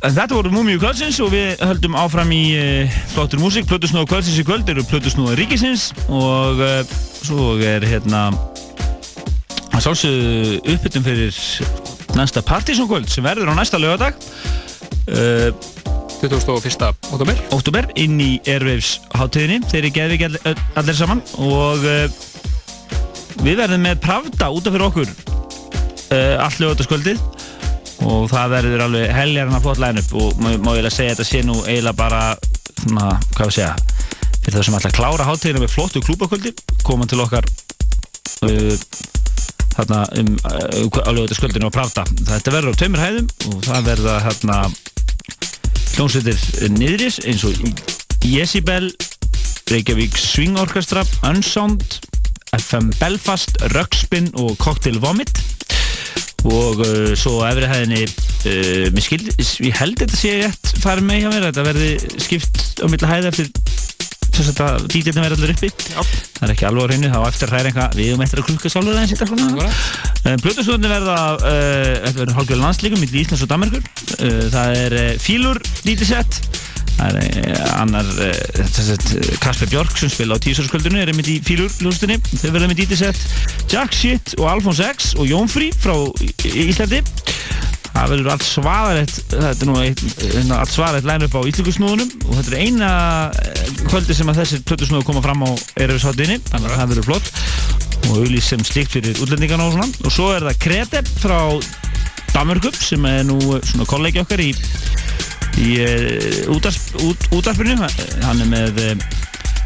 Þetta 0.00 0.36
voru 0.36 0.52
Múmiu 0.54 0.78
kvöldsins 0.80 1.18
og 1.24 1.32
við 1.34 1.58
höldum 1.64 1.96
áfram 1.98 2.30
í 2.32 2.42
eh, 2.56 3.00
flottur 3.12 3.40
músík. 3.42 3.66
Plutusnóða 3.68 4.08
kvöldsins 4.12 4.38
í 4.40 4.46
kvöld 4.46 4.70
eru 4.70 4.84
Plutusnóða 4.86 5.34
ríkisins 5.40 5.90
og 6.06 6.62
uh, 6.62 6.80
svo 7.20 7.56
er 7.58 7.84
hérna 7.84 8.30
sálsögðu 9.80 10.60
uppbyttum 10.60 11.04
fyrir 11.06 11.36
næsta 12.18 12.42
partysongkvöld 12.44 13.10
sem 13.10 13.24
verður 13.24 13.50
á 13.50 13.54
næsta 13.58 13.80
lögadag. 13.80 14.16
Uh, 15.10 15.50
2001. 16.20 16.84
óttúber 17.10 17.38
óttúber 17.50 17.88
inn 17.98 18.20
í 18.20 18.34
Airwaves 18.44 18.98
hátíðinni 19.16 19.64
þeir 19.70 19.80
eru 19.80 19.92
geðviki 19.96 20.28
allir 20.76 20.98
saman 20.98 21.24
og 21.40 21.80
uh, 21.80 22.06
við 23.40 23.62
verðum 23.64 23.88
með 23.88 24.02
Pravda 24.04 24.50
útaf 24.52 24.76
fyrir 24.76 24.88
okkur 24.90 25.29
Eh, 26.10 26.36
allt 26.42 26.58
lögutaskvöldið. 26.62 27.20
Og 28.08 28.26
það 28.32 28.54
verður 28.54 28.82
alveg 28.86 29.12
helgarna 29.14 29.60
flott 29.62 29.80
line-up. 29.82 30.14
Og 30.18 30.40
má, 30.40 30.50
má 30.58 30.72
ég 30.74 30.84
lega 30.84 30.94
segja 30.94 31.14
þetta 31.14 31.28
sé 31.28 31.42
nú 31.46 31.60
eiginlega 31.66 31.96
bara, 31.98 32.22
svona, 32.80 33.12
hvað 33.36 33.50
ég 33.50 33.56
segja 33.58 33.74
fyrir 34.40 34.56
það 34.56 34.66
sem 34.66 34.76
ætla 34.78 34.90
að 34.90 34.96
klára 34.96 35.28
háttegina 35.28 35.62
með 35.62 35.72
flottu 35.74 36.00
klúbakvöldi 36.04 36.52
koma 36.86 37.04
til 37.04 37.20
okkar 37.20 37.44
uh, 38.48 38.76
þarna 39.74 39.98
um 40.16 40.30
uh, 40.48 41.00
á 41.04 41.10
lögutaskvöldinu 41.12 41.68
og 41.68 41.74
pravda. 41.76 42.06
Þetta 42.32 42.54
verður 42.56 42.74
á 42.74 42.80
tveimur 42.80 43.04
hæðum 43.04 43.28
og 43.52 43.60
það 43.68 43.90
verða 43.90 44.16
hérna 44.24 44.58
hljómsveitir 45.92 46.72
niðuris 46.72 47.20
eins 47.28 47.44
og 47.44 47.60
Jezibel 48.24 48.88
Reykjavík 49.70 50.16
Swing 50.18 50.58
Orchestra 50.58 51.04
Unsound 51.28 52.00
FM 52.56 52.90
Belfast 52.98 53.60
Röggspinn 53.76 54.32
og 54.40 54.56
Cocktail 54.58 54.98
Vomit 55.02 55.36
og 56.48 56.80
uh, 56.84 57.12
svo 57.18 57.40
efri 57.48 57.68
hæðinni 57.68 58.04
uh, 58.06 58.86
mér 58.94 59.04
skildi, 59.04 59.34
ég 59.66 59.76
held 59.80 60.00
þetta 60.00 60.20
sé 60.20 60.36
rétt 60.40 60.74
farið 60.80 61.08
með 61.10 61.22
hjá 61.24 61.30
mér, 61.34 61.48
þetta 61.50 61.66
verði 61.66 61.90
skipt 62.24 62.62
á 62.80 62.86
milli 62.88 63.10
hæði 63.10 63.32
eftir 63.32 63.50
þess 64.40 64.62
að 64.62 64.86
DJ-tin 64.88 65.20
verði 65.20 65.36
allir 65.36 65.52
uppi 65.52 65.68
Já. 65.68 66.00
það 66.00 66.46
er 66.46 66.54
ekki 66.54 66.66
alveg 66.68 66.86
á 66.86 66.88
hreinu, 66.88 67.10
þá 67.12 67.18
eftir 67.28 67.50
að 67.50 67.54
hræða 67.54 67.70
eitthvað 67.70 67.98
við 68.00 68.14
um 68.14 68.24
eftir 68.24 68.40
að 68.40 68.48
klukka 68.48 68.72
sálur 68.72 68.96
aðeins 68.96 69.12
þetta 69.14 69.28
svona 69.28 69.48
Akkurat. 69.50 70.40
Plutusnúðinni 70.44 70.92
verða 70.94 71.18
uh, 71.36 71.94
þetta 72.06 72.22
verður 72.22 72.36
hálfgjörð 72.38 72.64
landslíkum 72.64 73.04
milli 73.04 73.24
Íslands 73.24 73.44
og 73.44 73.52
Danmarkur 73.52 73.84
uh, 73.84 74.42
það 74.54 74.80
er 74.80 74.98
uh, 75.02 75.10
Fílur 75.20 75.60
er 75.60 76.04
uh, 76.06 76.69
annar 77.00 78.08
uh, 78.20 78.30
þess 78.60 78.90
að 78.94 79.30
Kasper 79.42 79.70
Björk 79.72 79.96
sem 80.00 80.10
spila 80.12 80.36
á 80.36 80.42
tísarskvöldinu 80.44 81.00
er 81.00 81.10
einmitt 81.12 81.30
í 81.32 81.38
Fílur 81.46 81.70
hljóðstunni 81.80 82.18
þau 82.28 82.50
verða 82.54 82.68
með 82.70 82.82
DJ-set 82.82 83.20
Jack 83.72 83.96
Shit 83.96 84.34
og 84.38 84.48
Alfons 84.52 84.82
X 84.84 85.14
og 85.16 85.28
Jón 85.30 85.48
Frí 85.50 85.70
frá 85.80 85.94
Í- 86.20 86.66
Íslandi. 86.68 87.00
Það 87.90 88.12
verður 88.12 88.28
allt 88.32 88.44
svaðarætt 88.46 89.14
þetta 89.32 89.50
er 89.64 89.68
nú 89.68 89.78
eitt, 89.82 90.02
hérna, 90.22 90.60
allt 90.62 90.70
svaðarætt 90.72 91.08
line-up 91.08 91.34
á 91.36 91.40
Íslingursnúðunum 91.50 92.12
og 92.28 92.36
þetta 92.38 92.52
er 92.54 92.60
eina 92.62 92.90
eh, 93.34 93.72
kvöldi 93.90 94.14
sem 94.16 94.30
að 94.30 94.38
þessir 94.44 94.62
plötusnúðu 94.68 95.08
koma 95.08 95.22
fram 95.24 95.42
á 95.42 95.50
Erfisháttinni, 95.82 96.38
þannig 96.52 96.70
að 96.70 96.78
það 96.78 96.92
verður 96.94 97.08
flott. 97.10 97.32
Og 98.06 98.20
auðvís 98.22 98.46
sem 98.54 98.62
slikt 98.64 98.94
fyrir 98.94 99.18
útlendingarna 99.20 99.66
og 99.66 99.74
svona. 99.74 99.90
Og 100.06 100.14
svo 100.14 100.30
er 100.36 100.46
það 100.46 100.60
Krete 100.62 101.02
frá 101.18 101.40
Damörgup 102.30 102.78
sem 102.78 103.04
er 103.10 103.26
nú 103.26 103.40
eh, 103.58 103.66
svona 103.72 103.88
kollegi 103.90 104.22
okkar 104.22 104.44
í 104.46 104.52
í 105.58 105.74
út, 106.50 107.26
útarpinu 107.34 107.74
hann 107.80 108.44
er 108.44 108.48
með 108.50 108.80
uh, 108.84 108.94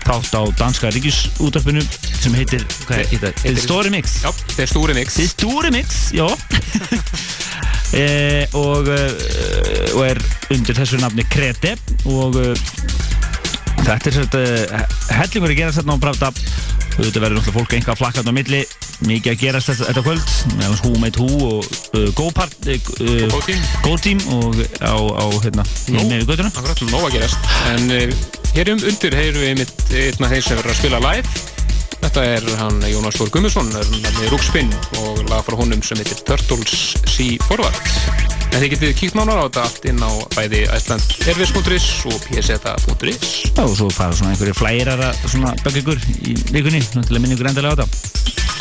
þátt 0.04 0.34
á 0.36 0.42
danska 0.58 0.90
ríkisútarpinu 0.94 1.82
sem 2.20 2.34
heitir, 2.36 2.64
hvað 2.86 3.02
heitir 3.02 3.22
það? 3.24 3.44
Heitir- 3.44 3.62
Story 3.64 3.92
Mix. 3.94 4.18
Er 4.60 4.70
stúri 4.70 4.96
mix. 4.96 5.16
Þið 5.18 5.30
stúri 5.34 5.74
mix, 5.74 6.02
já. 6.16 6.28
E, 7.94 8.48
og, 8.58 8.88
og 8.90 10.00
er 10.02 10.18
undir 10.50 10.74
þessu 10.74 10.98
nafni 10.98 11.22
Krete. 11.30 11.76
Og 12.10 12.34
þetta 13.84 14.10
er 14.10 14.16
uh, 14.40 14.80
hellingur 15.20 15.52
að 15.52 15.60
gera 15.60 15.74
þetta 15.76 15.92
Pravda. 16.02 16.32
Þetta 16.96 17.22
verður 17.22 17.38
náttúrulega 17.38 17.54
fólk 17.54 17.76
einhvað 17.78 18.00
flakkand 18.00 18.30
á 18.30 18.34
milli 18.34 18.64
mikið 19.08 19.34
að 19.34 19.40
gerast 19.40 19.70
þetta, 19.72 20.04
kvöld. 20.04 20.34
Meðan 20.58 20.78
hú 20.84 20.92
meit 21.02 21.18
hú 21.20 21.28
og 21.48 21.70
uh, 21.96 22.06
GoPart 22.18 22.68
uh, 22.68 23.26
Go 23.32 23.40
Team. 23.46 23.64
Go 23.84 23.96
og 24.38 24.60
á, 24.80 24.94
á 24.94 25.24
hérna 25.44 25.64
Nú. 25.88 26.04
með 26.08 26.22
við 26.22 26.30
göttuna 26.32 26.52
Akkurat, 26.52 26.84
nóg 26.90 27.08
að 27.08 27.16
gerast. 27.18 27.50
En 27.72 27.90
uh, 27.92 28.30
hér 28.54 28.74
um 28.74 28.86
undir 28.92 29.18
heyrum 29.18 29.42
við 29.42 29.50
einmitt 29.52 29.84
einn 29.92 30.28
af 30.28 30.34
þeir 30.34 30.46
sem 30.46 30.60
verður 30.60 30.74
að 30.74 30.80
spila 30.82 31.02
live. 31.08 31.42
Þetta 32.04 32.24
er 32.28 32.48
hann 32.60 32.82
Jónas 32.84 33.16
Þór 33.16 33.30
Gummarsson 33.32 33.70
með 33.72 34.18
Rúkspinn 34.28 34.72
og 35.00 35.22
lag 35.30 35.40
frá 35.46 35.56
honum 35.56 35.80
sem 35.84 35.96
heitir 36.02 36.20
Turtles 36.28 36.92
Sea 37.08 37.38
Forward. 37.48 37.78
En 38.54 38.60
þið 38.60 38.74
getið 38.74 38.92
kíkt 39.00 39.16
nánar 39.18 39.40
á 39.40 39.44
þetta 39.48 39.64
allt 39.64 39.88
inn 39.88 40.04
á 40.04 40.12
bæði 40.36 40.60
Æsland.erfis.is 40.76 41.88
og 42.12 42.20
pseta.is 42.28 43.32
og 43.64 43.74
svo 43.74 43.88
fara 43.90 44.14
svona 44.14 44.34
einhverju 44.34 44.58
flærar 44.60 45.00
að 45.08 45.24
svona 45.24 45.56
baka 45.64 45.80
ykkur 45.80 46.04
í 46.28 46.36
vikunni. 46.52 46.84
Til 46.84 47.02
að 47.08 47.22
minna 47.24 47.38
ykkur 47.38 47.50
endalega 47.50 47.74
á 47.74 47.78
þetta 47.82 48.53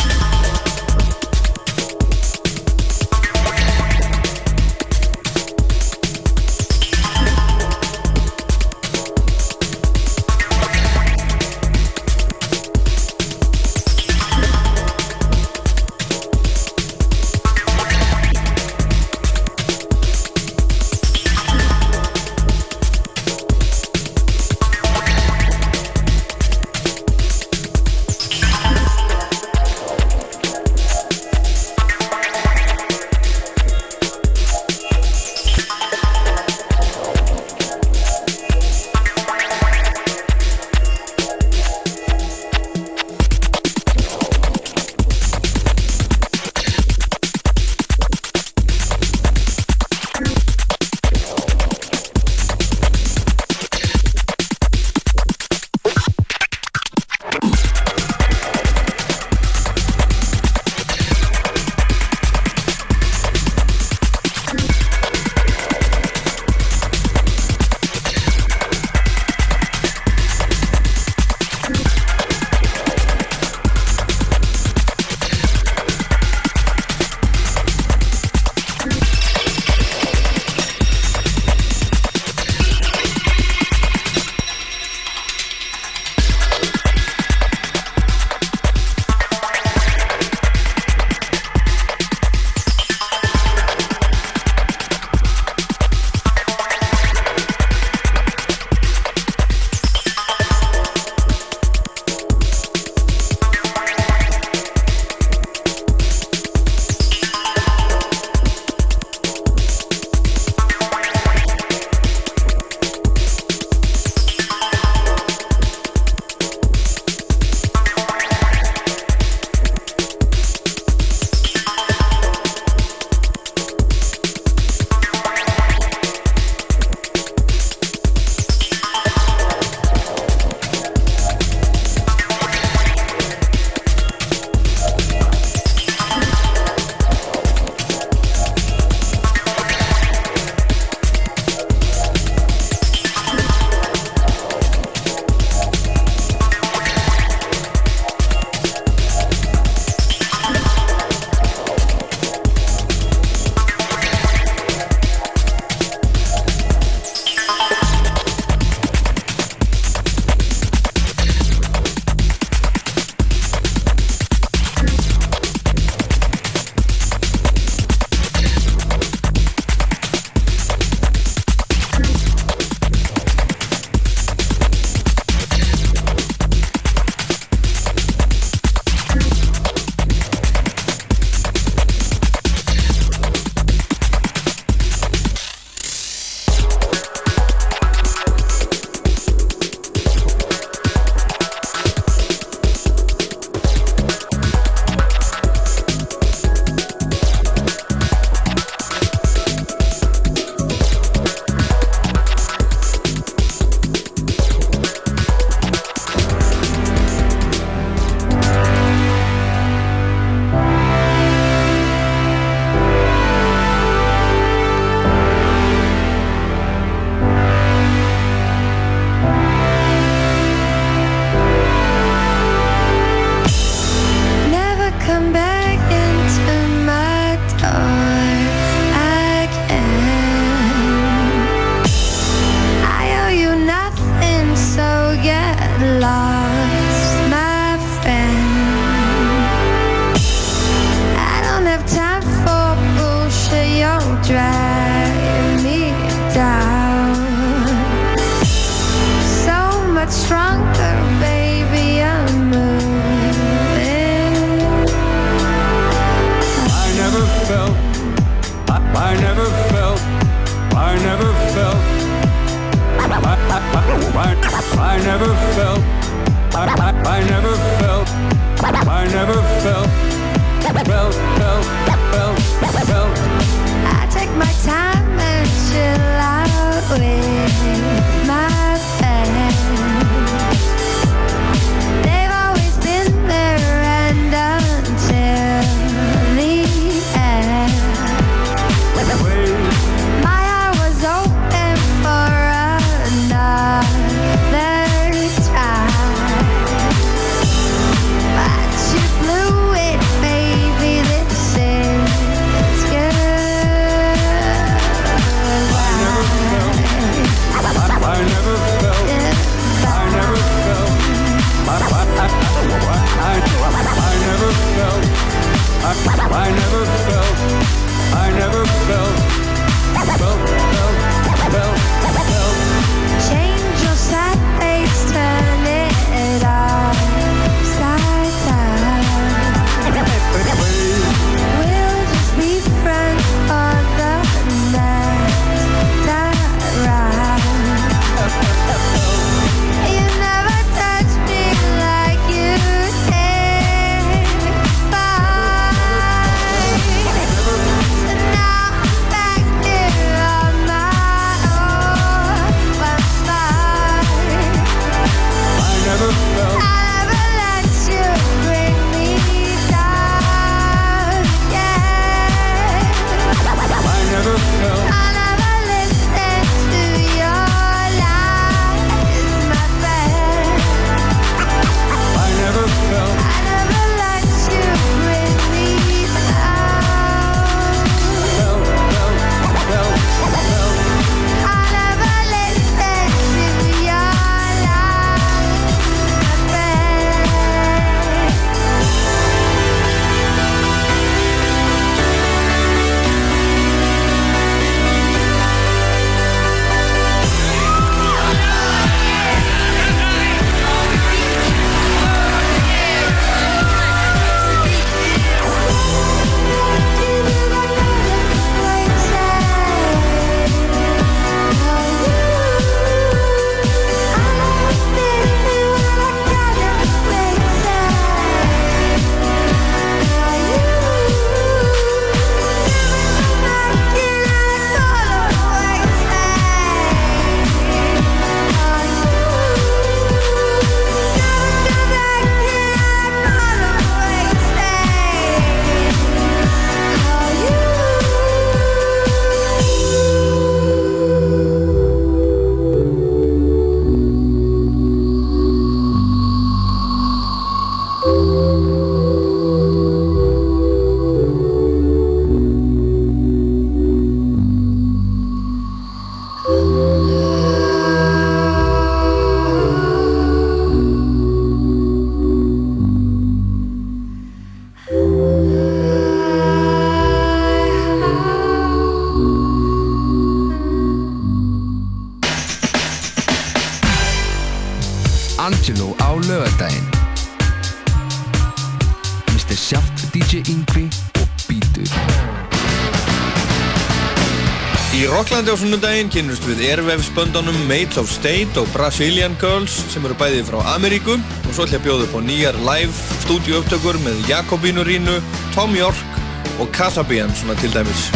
á 485.53 485.57
sunnudaginn 485.61 486.09
kynnust 486.09 486.45
við 486.47 486.63
Airwaves-böndunum 486.65 487.57
Mates 487.69 487.99
of 488.01 488.09
State 488.09 488.57
og 488.57 488.65
Brazilian 488.73 489.35
Girls 489.37 489.75
sem 489.91 490.01
eru 490.07 490.15
bæðið 490.17 490.47
frá 490.47 490.57
Ameríku 490.71 491.13
og 491.13 491.51
svo 491.51 491.67
ætla 491.67 491.77
ég 491.77 491.81
að 491.81 491.85
bjóða 491.85 492.07
upp 492.07 492.15
á 492.17 492.21
nýjar 492.25 492.57
live 492.65 493.03
stúdíuupptökur 493.21 493.99
með 494.01 494.23
Jakobínu 494.31 494.85
Rínu, 494.87 495.19
Tom 495.53 495.77
York 495.77 496.17
og 496.57 496.73
Kasabian 496.73 497.33
svona 497.37 497.53
til 497.61 497.69
dæmis. 497.75 498.07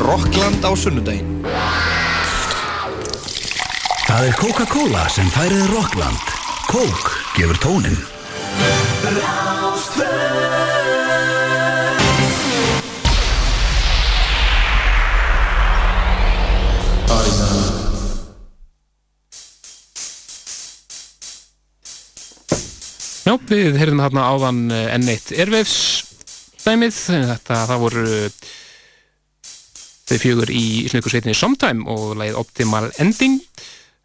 Rockland 0.00 0.64
á 0.64 0.72
sunnudaginn. 0.72 1.42
Það 4.08 4.30
er 4.30 4.38
Coca-Cola 4.40 5.08
sem 5.12 5.28
færið 5.36 5.66
Rockland. 5.74 6.38
Coke 6.72 7.18
gefur 7.36 7.60
tónin. 7.60 8.17
Við 23.52 23.78
heyrðum 23.80 24.02
hérna 24.04 24.28
áðan 24.32 24.60
eh, 24.74 24.94
N1 24.96 25.32
Airwaves 25.38 25.76
dæmið, 26.64 27.00
þetta 27.32 27.60
það 27.70 27.82
voru 27.84 28.04
eh, 28.16 28.38
þau 30.08 30.18
fjögur 30.22 30.52
í 30.52 30.64
Íslandikursveitinni 30.86 31.36
Sometime 31.36 31.88
og 31.88 32.16
lagið 32.20 32.40
Optimal 32.40 32.86
Ending. 33.00 33.40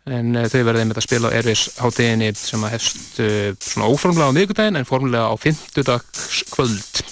En 0.04 0.36
uh, 0.36 0.50
þau 0.52 0.66
verðið 0.68 0.90
með 0.90 0.98
að 1.00 1.06
spila 1.06 1.30
á 1.32 1.36
Airwaves 1.38 1.66
hátíðinni 1.80 2.34
sem 2.36 2.66
að 2.68 2.74
hefst 2.74 3.22
svona 3.64 3.88
óformlega 3.88 4.28
á 4.28 4.36
miðvikudaginn 4.36 4.80
en 4.82 4.88
formulega 4.90 5.30
á 5.32 5.36
fimmtudags 5.40 6.42
kvöld 6.52 7.04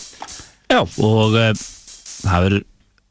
Já, 0.71 0.81
og 0.83 1.33
uh, 1.35 1.51
það 2.23 2.45
verður 2.45 2.67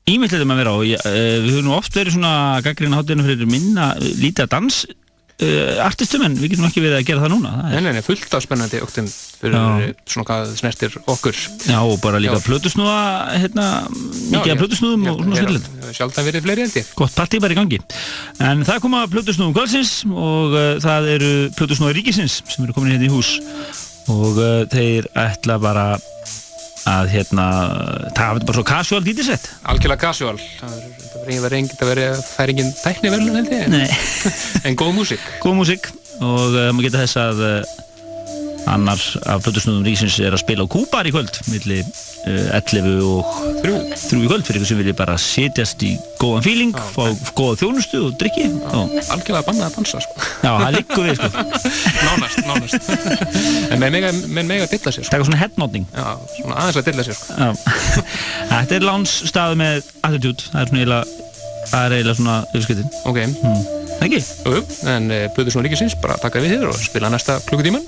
ímyndlega 0.08 0.46
um 0.46 0.52
að 0.54 0.60
vera 0.62 0.72
og 0.78 0.86
ég, 0.88 1.02
uh, 1.04 1.36
við 1.44 1.54
höfum 1.54 1.66
nú 1.68 1.74
oft 1.76 1.96
verið 1.96 2.16
svona 2.16 2.34
gaggrinn 2.64 2.96
hátinu 2.96 3.26
fyrir 3.26 3.50
minna 3.50 3.90
lítið 4.00 4.46
að 4.46 4.52
dans 4.54 4.78
uh, 5.40 5.84
artistum 5.84 6.24
en 6.26 6.36
við 6.38 6.54
getum 6.54 6.68
ekki 6.68 6.82
verið 6.84 6.98
að 7.00 7.06
gera 7.08 7.24
það 7.24 7.32
núna 7.34 7.52
það 7.56 7.76
er, 7.76 7.84
nei, 7.86 7.92
nei, 7.96 8.04
fullt 8.06 8.36
af 8.36 8.44
spennandi 8.44 8.80
oktum 8.84 9.08
fyrir 9.40 9.56
Já. 9.56 9.64
eh, 9.86 9.92
svona 10.12 10.26
hvað 10.28 10.54
snertir 10.60 10.96
okkur. 11.00 11.38
Já, 11.64 11.78
og 11.80 11.96
bara 12.04 12.20
líka 12.22 12.36
Já. 12.38 12.44
plötusnúða 12.46 12.98
hérna, 13.40 13.66
mikið 13.90 14.52
af 14.54 14.60
plötusnúðum 14.62 15.06
og 15.10 15.22
svona 15.24 15.40
skillit 15.40 15.70
Sjálfdan 15.90 16.26
verið 16.28 16.44
fleiri 16.46 16.66
held 16.66 16.76
ég. 16.78 16.90
Gott 16.98 17.16
partí 17.16 17.40
bara 17.42 17.56
í 17.56 17.58
gangi. 17.58 17.80
En 18.46 18.62
það 18.68 18.82
koma 18.84 19.00
plötusnúðum 19.10 19.56
kvöldsins 19.56 19.94
og 20.06 20.54
uh, 20.54 20.74
það 20.82 21.08
eru 21.16 21.32
plötusnúðar 21.58 21.98
ríkisins 21.98 22.40
sem 22.46 22.66
eru 22.66 22.76
komin 22.76 22.94
hérna 22.94 23.08
í 23.08 23.12
hús. 23.12 23.32
Og 24.10 24.38
uh, 24.38 24.62
þeir 24.70 25.08
ætla 25.18 25.58
bara 25.62 25.86
að 26.90 27.10
hérna 27.14 27.44
það 28.16 28.40
er 28.40 28.46
bara 28.48 28.56
svo 28.58 28.64
casual 28.70 29.02
dítisett 29.06 29.46
Algjörlega 29.70 30.00
casual. 30.08 30.36
Það 30.60 30.74
er- 30.78 30.96
það 31.30 31.46
er 31.50 31.54
engin, 31.60 31.76
það 31.78 31.90
er, 31.94 32.00
það 32.24 32.42
er 32.46 32.52
engin 32.54 32.70
tækni 32.80 33.10
verðlun 33.12 33.38
held 33.40 33.52
ég. 33.54 33.68
Nei. 33.70 33.86
En 34.70 34.76
góð 34.80 34.92
músík. 34.96 35.26
Góð 35.44 35.58
músík. 35.60 35.90
Og 36.20 36.56
uh, 36.56 36.66
maður 36.74 36.86
geta 36.88 37.02
þess 37.04 37.18
að 37.20 37.42
uh, 37.46 37.76
annar 38.70 39.00
af 39.30 39.44
plötusnúðum 39.44 39.86
ríkisins 39.86 40.18
er 40.20 40.34
að 40.36 40.42
spila 40.42 40.66
á 40.66 40.72
Kúbar 40.72 41.08
í 41.08 41.12
kvöld 41.14 41.38
milli 41.52 41.80
uh, 41.84 41.92
11 42.26 43.00
og 43.06 43.38
Þrjú 43.60 43.78
3 43.96 44.20
í 44.20 44.28
kvöld 44.28 44.44
fyrir 44.46 44.60
ykkur 44.60 44.68
sem 44.68 44.80
vilja 44.80 44.96
bara 44.96 45.14
setjast 45.20 45.82
í 45.86 45.92
góðan 46.20 46.44
feeling, 46.44 46.76
fá 46.92 47.08
góða 47.36 47.58
þjónustu 47.62 48.02
og 48.06 48.18
drikki 48.20 48.46
Algjörlega 48.50 49.42
bannað 49.46 49.66
að 49.68 49.76
dansa 49.78 50.02
sko. 50.04 50.28
já, 50.44 50.50
það 50.50 50.76
liggur 50.76 51.08
við 51.08 51.18
sko 51.20 51.30
Nánast, 52.06 52.42
nánast 52.48 52.92
En 53.70 53.82
með 53.82 53.96
mega, 53.96 54.12
mega 54.36 54.68
dilla 54.70 54.94
sér 54.94 55.08
sko. 55.08 55.22
svona 55.24 55.40
headnodding 55.40 55.88
Já, 55.94 56.06
svona 56.36 56.60
aðeins 56.60 56.80
að 56.80 56.88
dilla 56.90 57.08
sér 57.08 57.18
sko. 57.18 57.40
Já. 57.40 57.50
Þetta 58.52 58.78
er 58.78 58.88
lánsstaðu 58.90 59.60
með 59.60 59.90
attitude 60.06 60.48
Það 60.50 60.62
er 60.62 60.72
svona 60.72 60.84
eiginlega 60.84 61.04
Það 61.70 61.84
er 61.84 61.98
eiginlega 61.98 62.18
svona 62.20 62.38
yfirskiptin 62.54 62.96
Ok, 63.10 63.22
hmm. 63.40 63.68
Ekki? 64.00 64.22
jú, 64.48 64.64
en 64.88 65.12
uh, 65.12 65.26
Blöður 65.36 65.56
svona 65.56 65.68
ríkisins 65.68 65.96
bara 66.00 66.16
taka 66.20 66.40
við 66.40 66.56
þér 66.56 66.70
og 66.70 66.80
spila 66.80 67.12
næsta 67.12 67.36
klukkutíman 67.48 67.84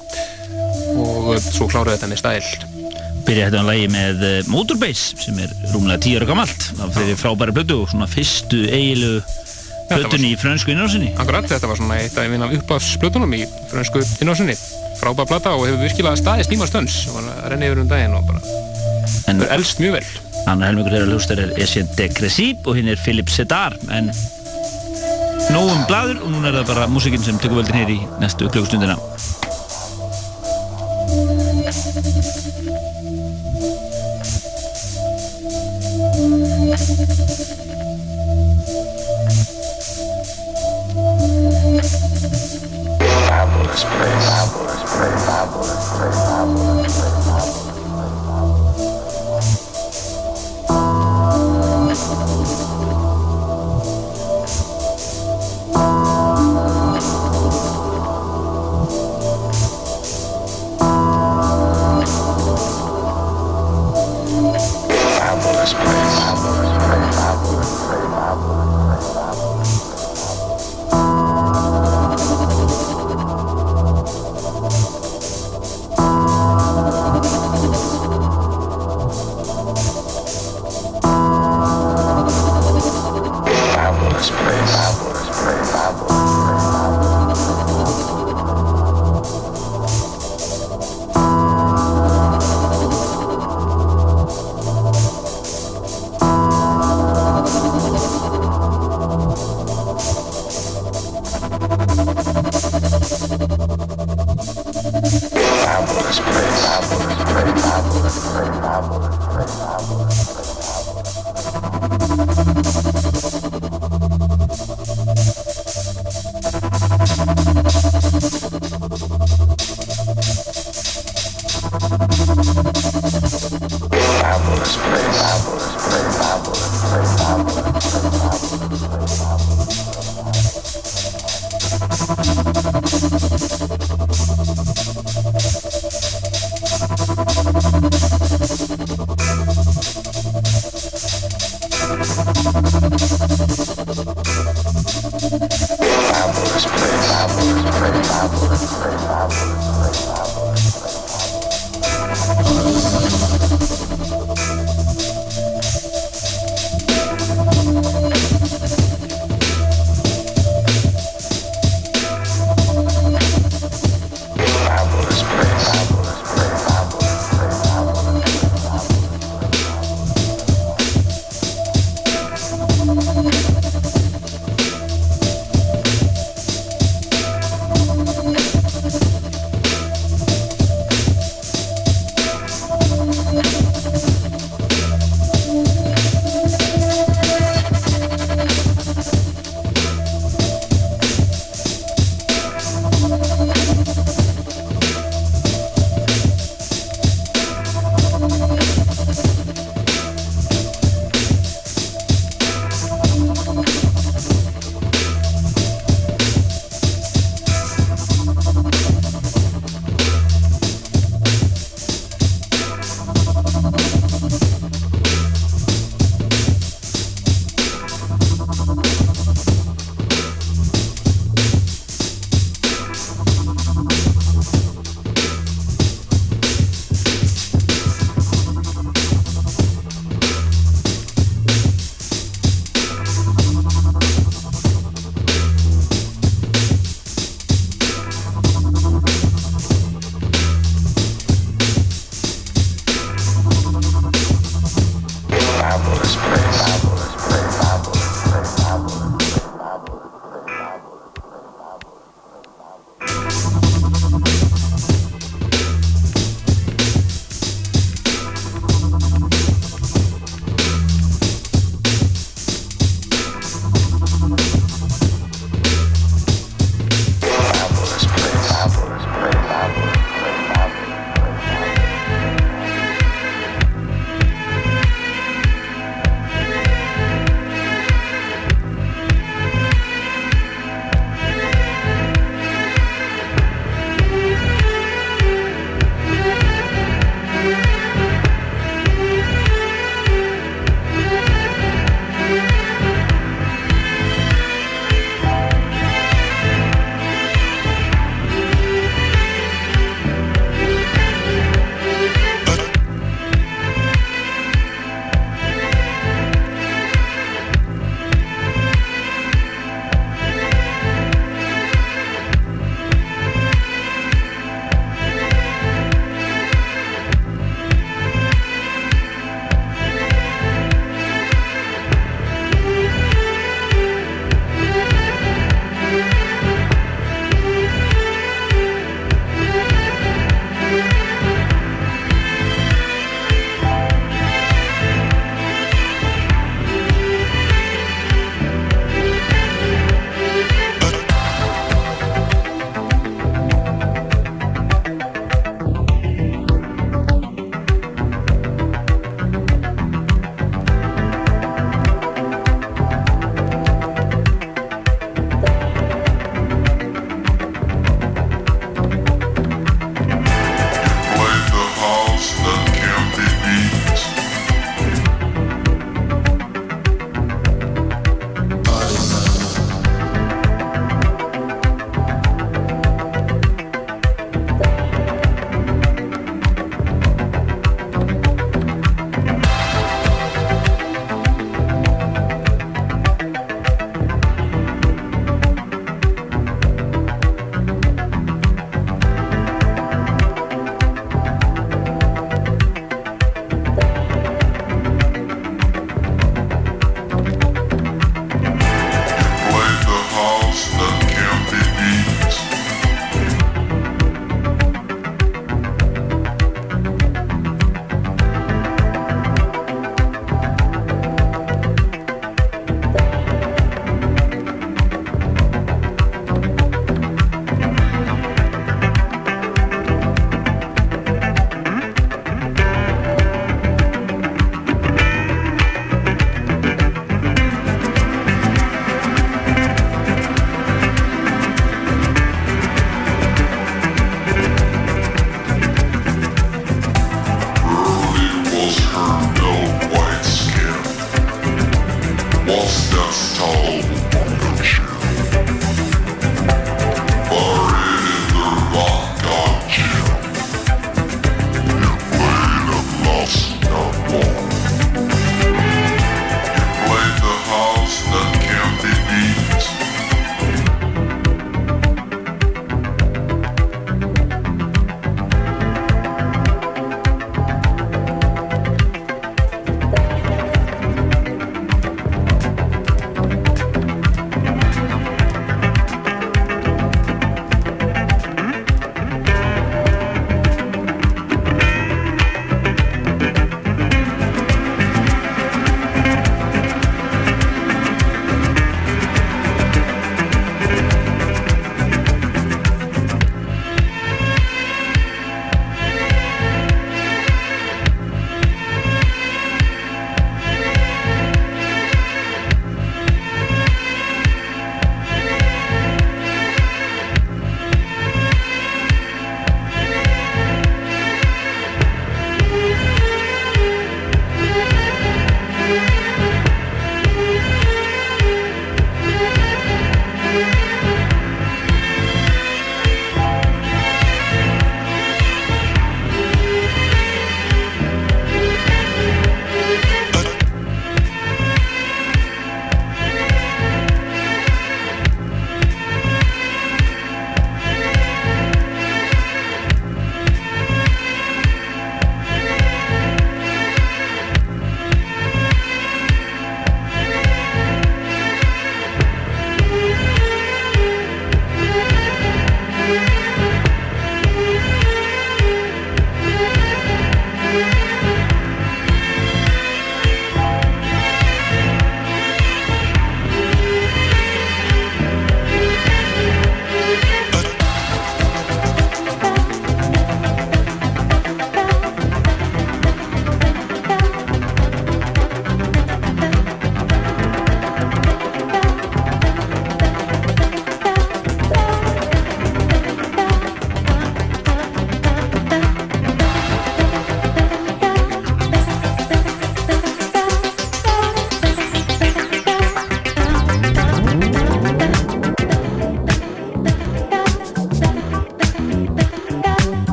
og 0.93 1.33
svo 1.41 1.69
kláruðu 1.73 1.97
þetta 1.97 2.11
með 2.11 2.21
stæl 2.21 2.72
Byrja 3.27 3.49
þetta 3.49 3.63
á 3.63 3.71
lagi 3.71 3.87
með 3.93 4.25
uh, 4.27 4.35
Motorbase 4.51 5.23
sem 5.23 5.39
er 5.43 5.53
rúmlega 5.73 6.03
10 6.03 6.21
ára 6.21 6.29
gamalt 6.33 6.69
af 6.83 6.93
þeirri 6.97 7.17
frábæri 7.21 7.57
blödu 7.57 7.83
og 7.85 7.93
svona 7.93 8.11
fyrstu 8.11 8.65
var 8.67 9.23
blötunni 9.93 10.33
í 10.33 10.39
frönsku 10.41 10.73
innrásinni. 10.73 11.13
Akkurat, 11.21 11.49
þetta 11.51 11.69
var 11.69 11.81
svona 11.81 11.99
eitt 12.01 12.17
af 12.17 12.27
einn 12.27 12.47
af 12.47 12.55
uppafsplötunum 12.57 13.37
í 13.37 13.45
fransku 13.73 14.03
innhásinni 14.25 14.57
frábær 15.03 15.29
plata 15.29 15.55
og 15.57 15.67
hefur 15.67 15.83
virkilega 15.83 16.19
staðist 16.21 16.53
nýma 16.53 16.69
stönds 16.71 16.99
og 17.11 17.19
var 17.19 17.31
að 17.33 17.49
renna 17.53 17.71
yfir 17.71 17.81
um 17.83 17.89
daginn 17.91 18.15
og 18.17 18.29
bara 18.29 18.43
en 19.27 19.41
hefur 19.41 19.57
elst 19.57 19.83
mjög 19.83 19.99
vel. 19.99 20.07
Annar 20.51 20.71
helmingur 20.71 20.95
þeirra 20.95 21.11
hlustar 21.11 21.43
er 21.43 21.55
Essien 21.63 21.91
Degressib 21.99 22.67
og 22.67 22.79
hinn 22.79 22.91
er 22.91 23.01
Philip 23.03 23.31
Sedar 23.31 23.77
en 23.95 24.11
nógum 25.53 25.83
bladur 25.91 26.23
og 26.23 26.33
núna 26.33 26.51
er 26.51 26.61
það 26.61 26.73
bara 26.73 26.89
músikinn 26.91 27.25
sem 27.25 27.39
tökur 27.43 27.61
veldin 27.61 27.81
hér 27.83 27.95
í 27.97 28.01
næstu 28.23 28.51
klukkustundina 28.51 28.99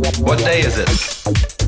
What 0.00 0.38
day 0.38 0.60
is 0.60 0.78
it? 0.78 1.59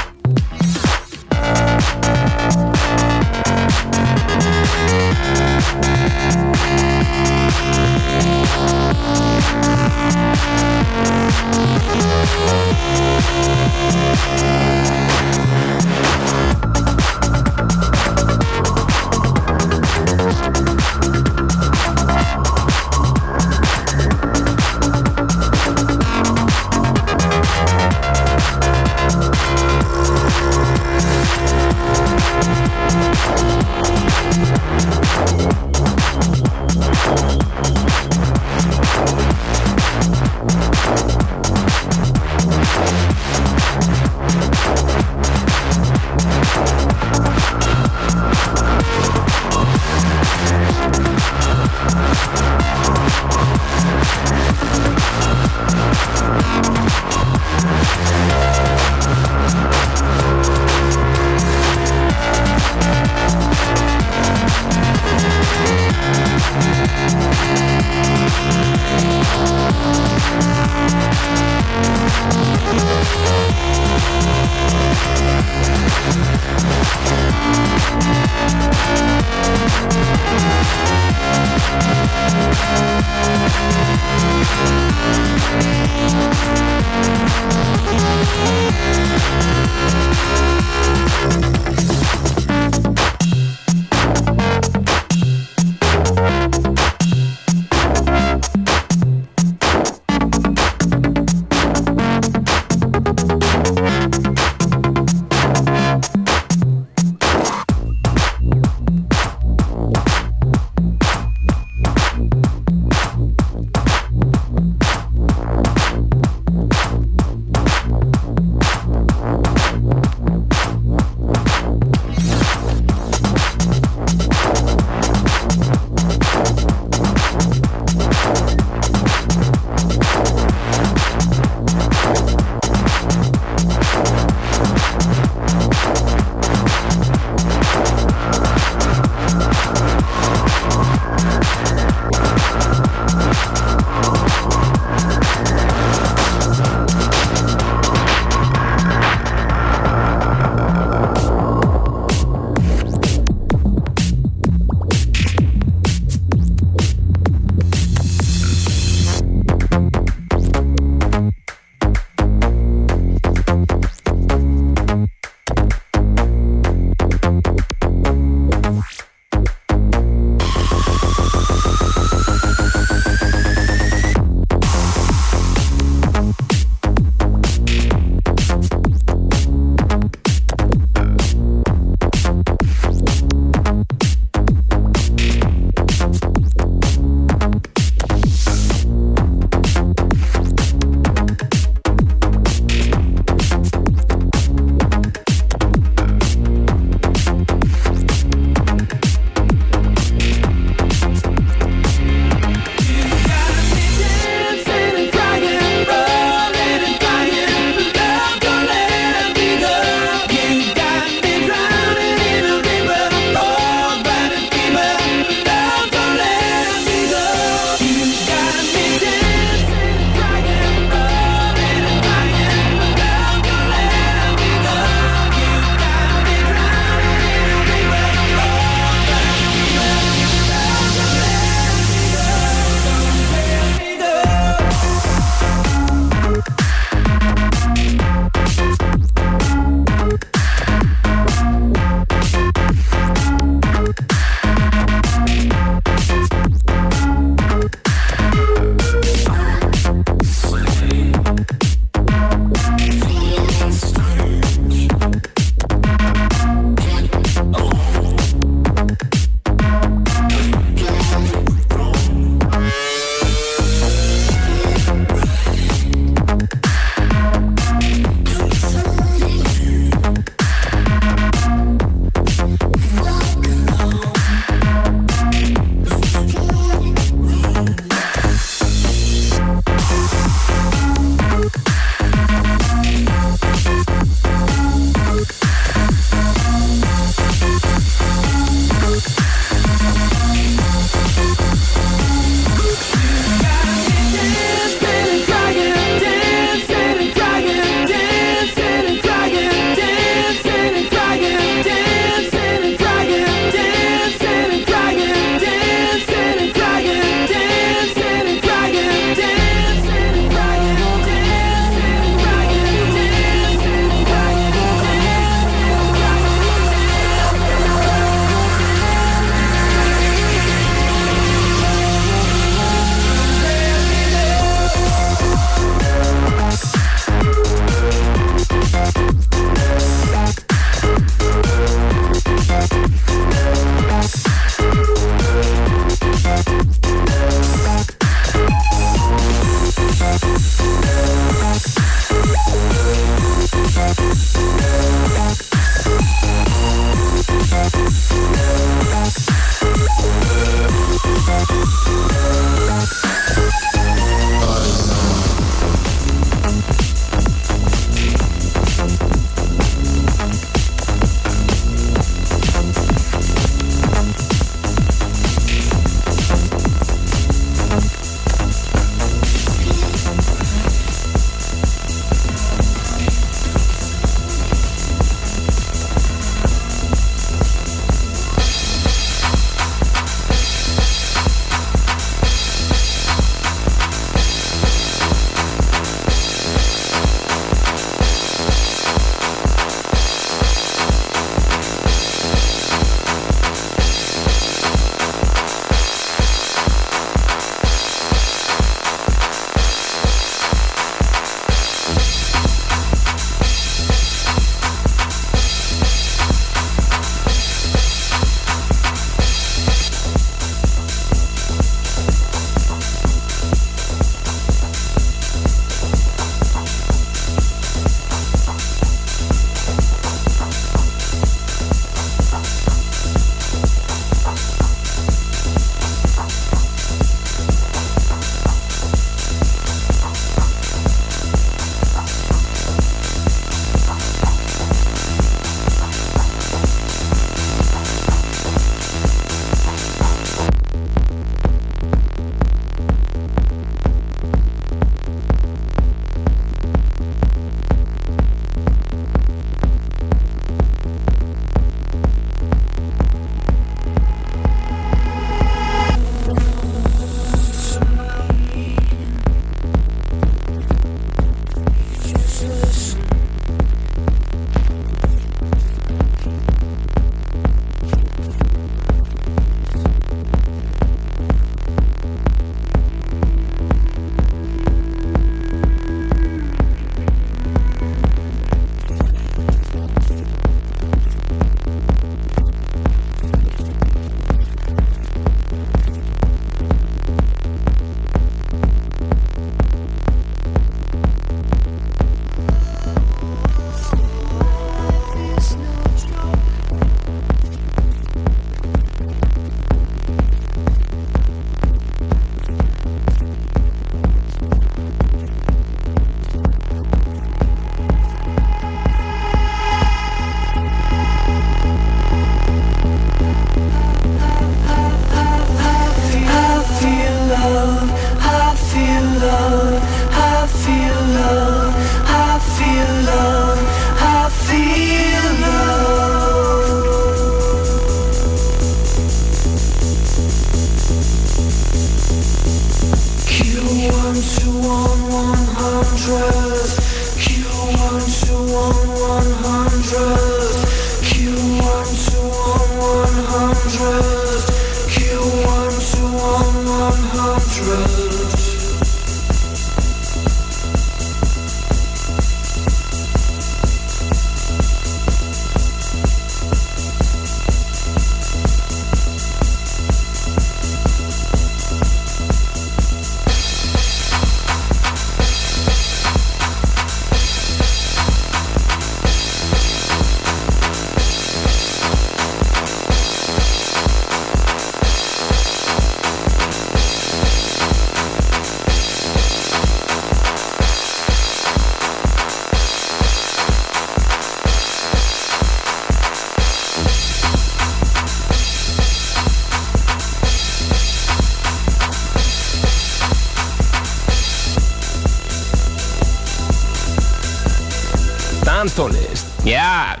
Danstónlist. 598.72 599.26
Já. 599.44 600.00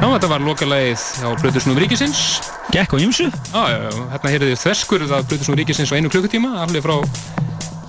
Já, 0.00 0.06
þetta 0.08 0.30
var 0.30 0.40
lokalægið 0.40 1.04
á 1.20 1.28
Brutusnum 1.36 1.76
Ríkisins. 1.76 2.40
Gekk 2.72 2.96
á 2.96 2.96
ymsu. 2.96 3.28
Já, 3.28 3.60
já, 3.60 3.76
já, 3.76 3.92
hérna 4.14 4.32
heyrðu 4.32 4.48
þið 4.54 4.62
þverskurð 4.62 5.12
af 5.18 5.28
Brutusnum 5.28 5.58
Ríkisins 5.60 5.92
á 5.92 5.96
einu 6.00 6.08
klukkutíma, 6.08 6.54
alveg 6.64 6.86
frá 6.86 6.96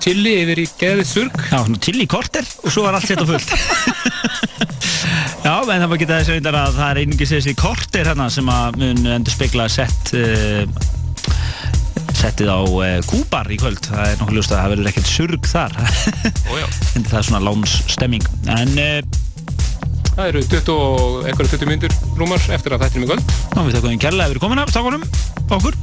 Chili 0.04 0.34
yfir 0.42 0.60
í 0.60 0.68
geðið 0.76 1.08
surg. 1.14 1.40
Já, 1.48 1.56
svona 1.62 1.80
Chili 1.80 2.04
korter 2.12 2.44
og 2.60 2.68
svo 2.68 2.84
var 2.84 3.00
allt 3.00 3.08
sett 3.08 3.24
á 3.24 3.26
fullt. 3.32 3.56
Já, 5.46 5.62
en 5.62 5.80
það 5.80 5.88
var 5.88 5.96
ekki 5.96 6.10
þess 6.10 6.30
að 6.34 6.46
að 6.58 6.76
það 6.76 6.88
er 6.90 7.00
einungis 7.00 7.32
þessi 7.32 7.52
korter 7.56 8.08
hérna 8.10 8.28
sem 8.34 8.48
að 8.52 8.78
mun 8.82 9.04
endur 9.16 9.32
spekla 9.32 9.68
sett 9.70 10.12
uh, 10.18 10.64
settið 12.26 12.50
á 12.50 12.58
uh, 12.58 12.86
Kúbar 13.06 13.50
í 13.52 13.58
kvöld. 13.60 13.78
Það 13.86 14.10
er 14.10 14.18
nokkuð 14.20 14.38
ljóst 14.40 14.54
að 14.54 14.62
það 14.62 14.72
verður 14.74 14.90
ekkert 14.92 15.12
surg 15.12 15.52
þar. 15.52 15.78
En 16.96 17.04
það 17.06 17.20
er 17.20 17.26
svona 17.28 17.44
lánsstemming. 17.44 18.26
En 18.56 18.76
uh, 18.80 19.22
Það 20.16 20.30
eru 20.30 20.40
20 20.48 20.70
og 20.72 21.26
eitthvað 21.28 21.50
20 21.52 21.68
myndur 21.68 21.94
rúmar 22.16 22.40
eftir 22.40 22.72
að 22.72 22.86
þetta 22.86 22.96
er 22.96 23.02
með 23.02 23.10
kvöld. 23.10 23.32
Ná, 23.52 23.58
við 23.66 23.74
þakkum 23.76 23.98
kærlega 24.00 24.30
fyrir 24.30 24.40
komuna, 24.40 24.62
stakonum, 24.70 25.02
okkur. 25.52 25.76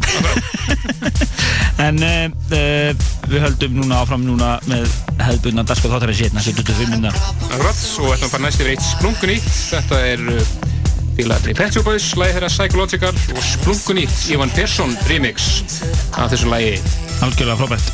en 1.85 2.01
uh, 2.01 2.23
uh, 2.57 3.05
við 3.29 3.45
höldum 3.45 3.77
núna 3.77 4.01
áfram 4.01 4.25
núna 4.25 4.55
með 4.65 4.89
hefðbundan 5.21 5.69
Daskar 5.69 5.93
þáttarins 5.93 6.23
hérna, 6.25 6.41
75 6.49 6.95
minna. 6.95 7.13
Akkurat, 7.51 7.85
og 8.01 8.15
að 8.15 8.25
fara 8.25 8.47
næst 8.47 8.63
yfir 8.63 8.73
eitt 8.73 8.87
splunkunýtt. 8.89 9.51
Þetta 9.69 10.01
er 10.09 10.25
félagatri 11.17 11.53
Pet 11.57 11.75
Shop 11.75 11.87
Boys, 11.87 12.11
lagi 12.19 12.37
þeirra 12.37 12.51
Psychological 12.51 13.13
og 13.35 13.43
splunkunýtt 13.53 14.29
Ivan 14.33 14.53
Persson 14.57 14.95
remix 15.09 15.51
af 16.17 16.33
þessu 16.33 16.49
lagi. 16.51 16.79
Algjörlega 17.23 17.59
frábært. 17.61 17.92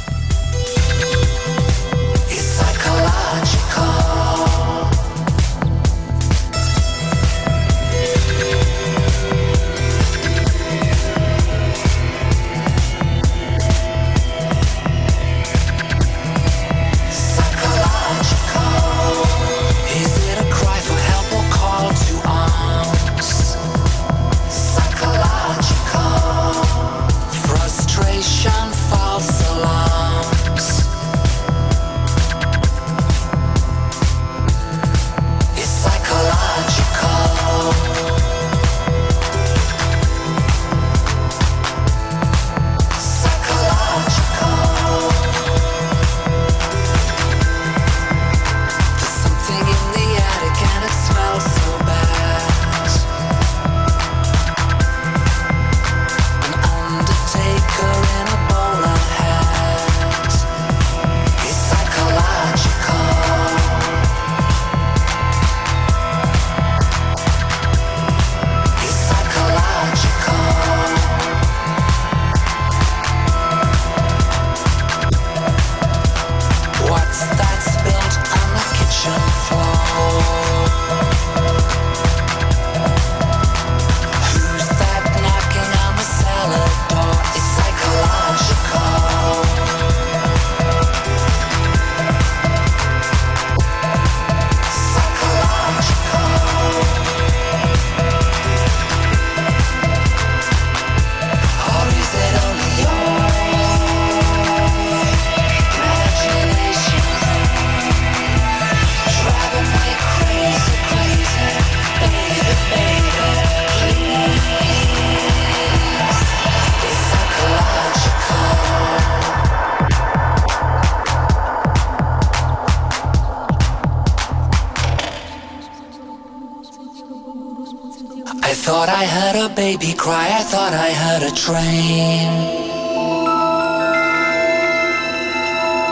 Train. 131.46 132.30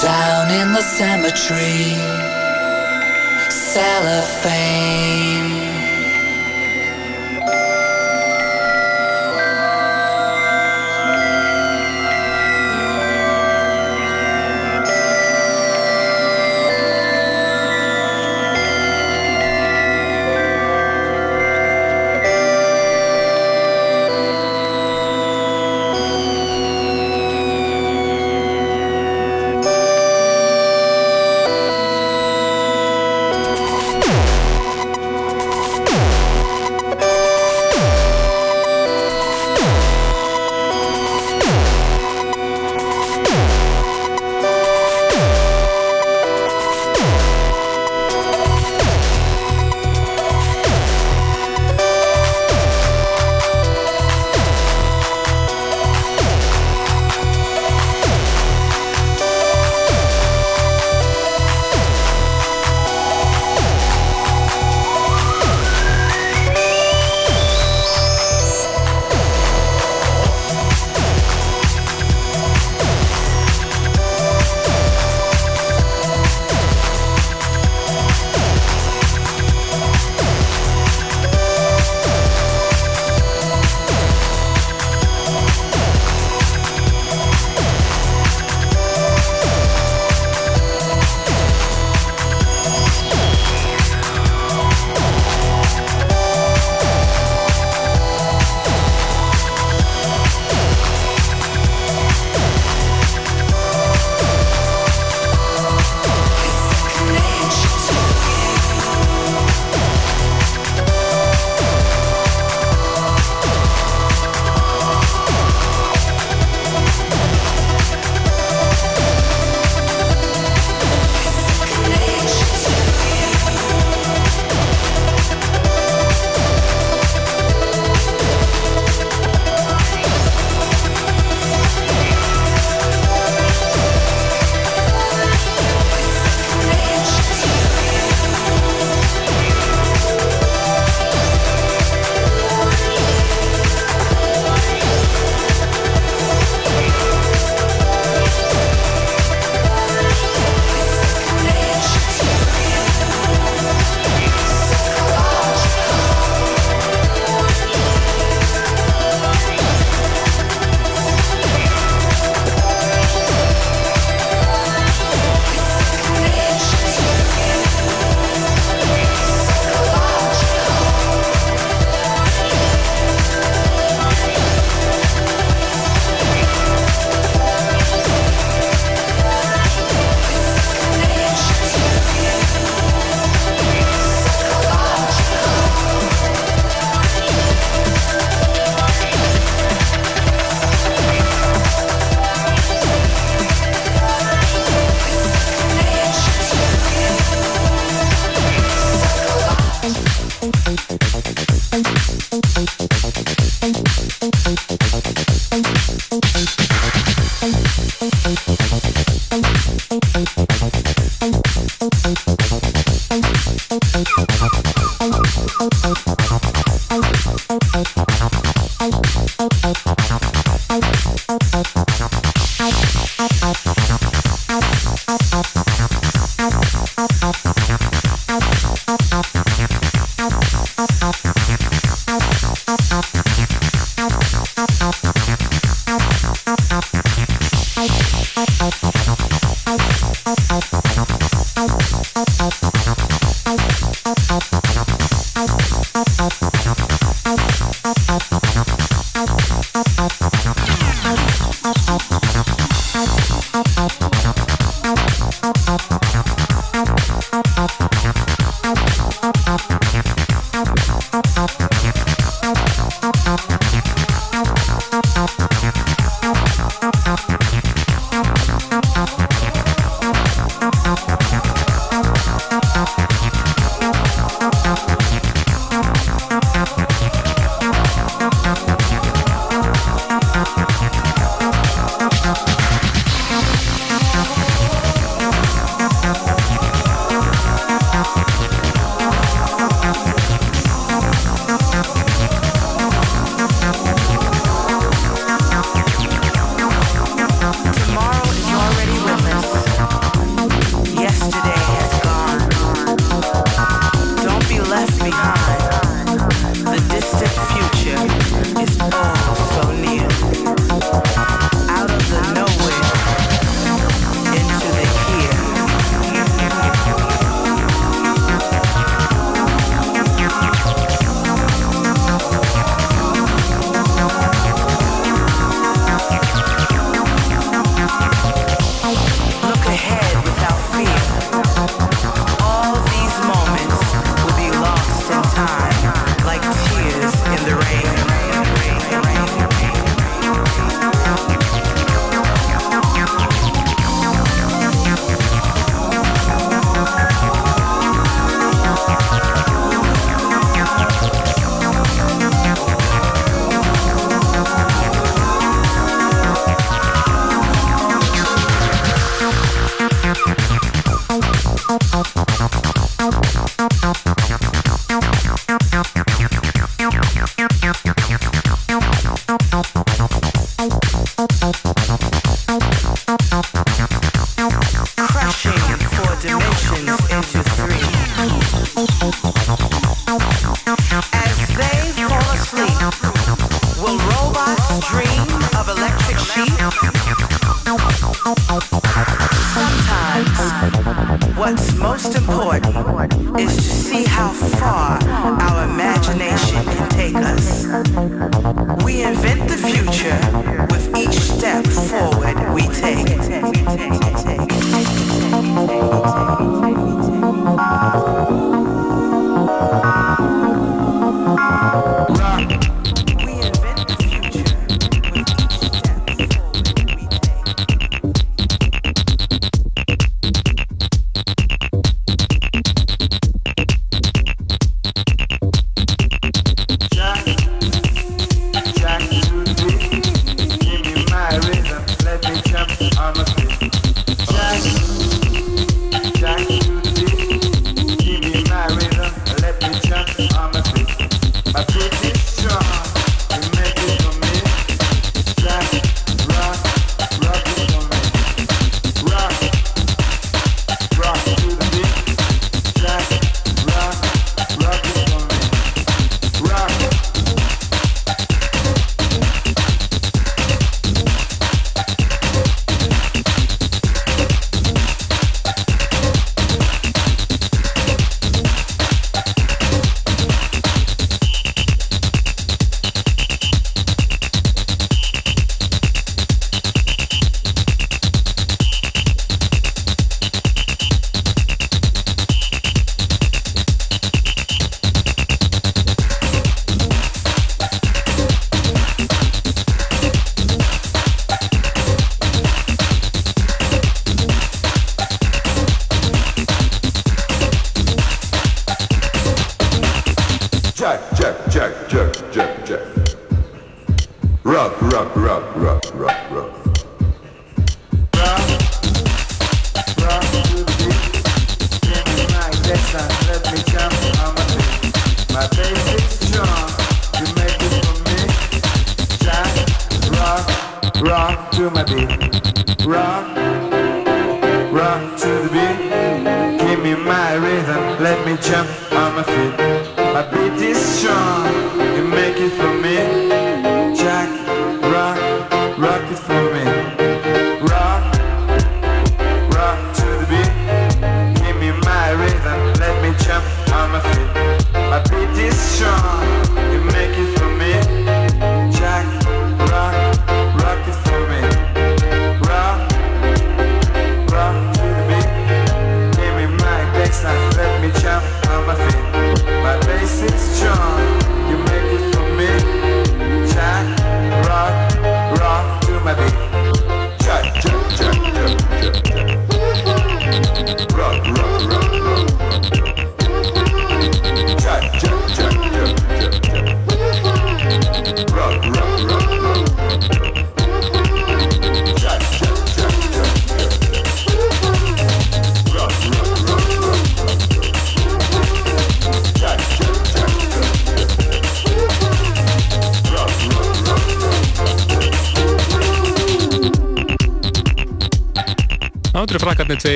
Down 0.00 0.50
in 0.60 0.72
the 0.72 0.82
cemetery, 0.82 1.94
cellophane. 3.48 4.99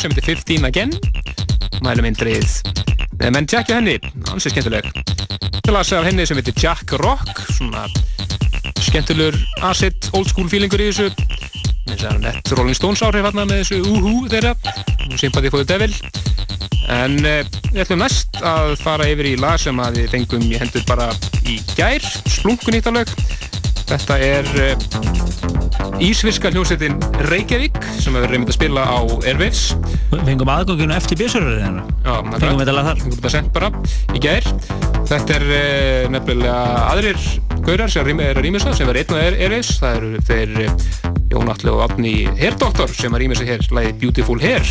Sem 0.00 0.12
heitir 0.12 0.26
15 0.34 0.68
Again. 0.68 0.94
Mælum 1.84 2.08
indrið 2.08 2.60
Nei, 3.20 3.28
menn 3.30 3.46
tjekkja 3.46 3.78
henni, 3.78 3.94
ansið 4.32 4.56
skemmtileg. 4.56 4.88
Til 5.64 5.74
að 5.74 5.86
segja 5.86 6.02
henni 6.08 6.24
sem 6.26 6.38
heitir 6.40 6.56
Jack 6.58 6.94
Rock 6.98 7.44
svona 7.54 7.84
skemmtilegur 8.82 9.38
acid, 9.68 10.10
old 10.18 10.28
school 10.32 10.50
feelingur 10.50 10.82
í 10.82 10.90
þessu. 10.90 11.08
Með 11.84 11.94
þess 11.94 12.08
að 12.10 12.20
nett 12.24 12.52
Rolling 12.58 12.78
Stones 12.78 13.04
áhrif 13.06 13.28
hérna 13.28 13.46
með 13.46 13.62
þessu 13.62 13.80
uhu 13.86 14.14
þeirra. 14.32 14.54
Sympathy 15.20 15.52
for 15.54 15.62
the 15.62 15.68
Devil. 15.70 15.94
En 16.92 17.16
uh, 17.22 17.40
við 17.70 17.84
ætlum 17.86 18.02
næst 18.02 18.42
að 18.44 18.74
fara 18.82 19.08
yfir 19.08 19.30
í 19.30 19.36
lag 19.40 19.62
sem 19.62 19.78
að 19.80 20.02
við 20.02 20.10
fengum 20.16 20.44
í 20.50 20.58
hendur 20.60 20.84
bara 20.90 21.08
í 21.48 21.60
gær, 21.78 22.04
splungun 22.34 22.80
íttalög 22.80 23.14
þetta 23.88 24.16
er 24.20 24.48
uh, 24.58 26.00
Ísvirska 26.02 26.50
hljómsveitin 26.52 26.96
Reykjavík 27.28 27.76
sem 28.00 28.16
hefur 28.16 28.32
reynd 28.32 28.48
að 28.48 28.56
spila 28.56 28.84
á 28.84 29.00
Airwaves 29.24 29.74
fengum 30.26 30.50
aðganginu 30.54 30.94
eftir 30.96 31.18
bjössuröðinu 31.20 31.84
Já, 32.04 32.14
Fengum 32.38 32.58
við 32.58 32.64
þetta 32.64 32.76
lag 32.76 32.88
þar. 32.88 33.02
Fengum 33.02 33.16
þetta 33.18 33.32
sent 33.34 33.50
bara 33.54 33.70
í 34.14 34.22
gær. 34.22 34.48
Þetta 35.10 35.36
er 35.38 35.46
uh, 35.48 36.10
nefnilega 36.14 36.58
aðrir 36.92 37.28
gaurar 37.64 37.92
sem 37.92 38.20
er 38.20 38.36
að 38.36 38.44
rýmisa 38.44 38.74
sem 38.76 38.90
er 38.92 39.00
einn 39.00 39.14
og 39.14 39.22
er 39.22 39.38
Airwaves 39.40 39.78
það 39.80 40.00
eru 40.00 40.24
þeir 40.28 40.58
uh, 40.64 41.14
Jón 41.34 41.54
Atli 41.54 41.72
og 41.72 41.86
Átni 41.86 42.16
Hairdoktor 42.38 42.92
sem 42.94 43.14
að 43.14 43.24
rýmisa 43.24 43.48
hér 43.48 43.64
lagið 43.74 43.96
Beautiful 44.04 44.40
Hair 44.42 44.68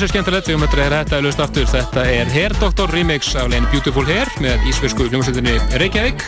ansi 0.00 0.14
skemmtilegt 0.14 0.46
við 0.48 0.56
möttum 0.56 0.80
að 0.80 0.92
þetta 0.94 1.16
er 1.18 1.24
löst 1.26 1.40
aftur 1.44 1.66
þetta 1.68 2.02
er 2.08 2.28
Hair 2.32 2.54
Doctor 2.56 2.88
remix 2.94 3.34
af 3.36 3.50
leginn 3.52 3.66
Beautiful 3.68 4.04
Hair 4.08 4.30
með 4.40 4.62
ísversku 4.70 5.10
hljómsveitinni 5.10 5.58
Reykjavík 5.76 6.22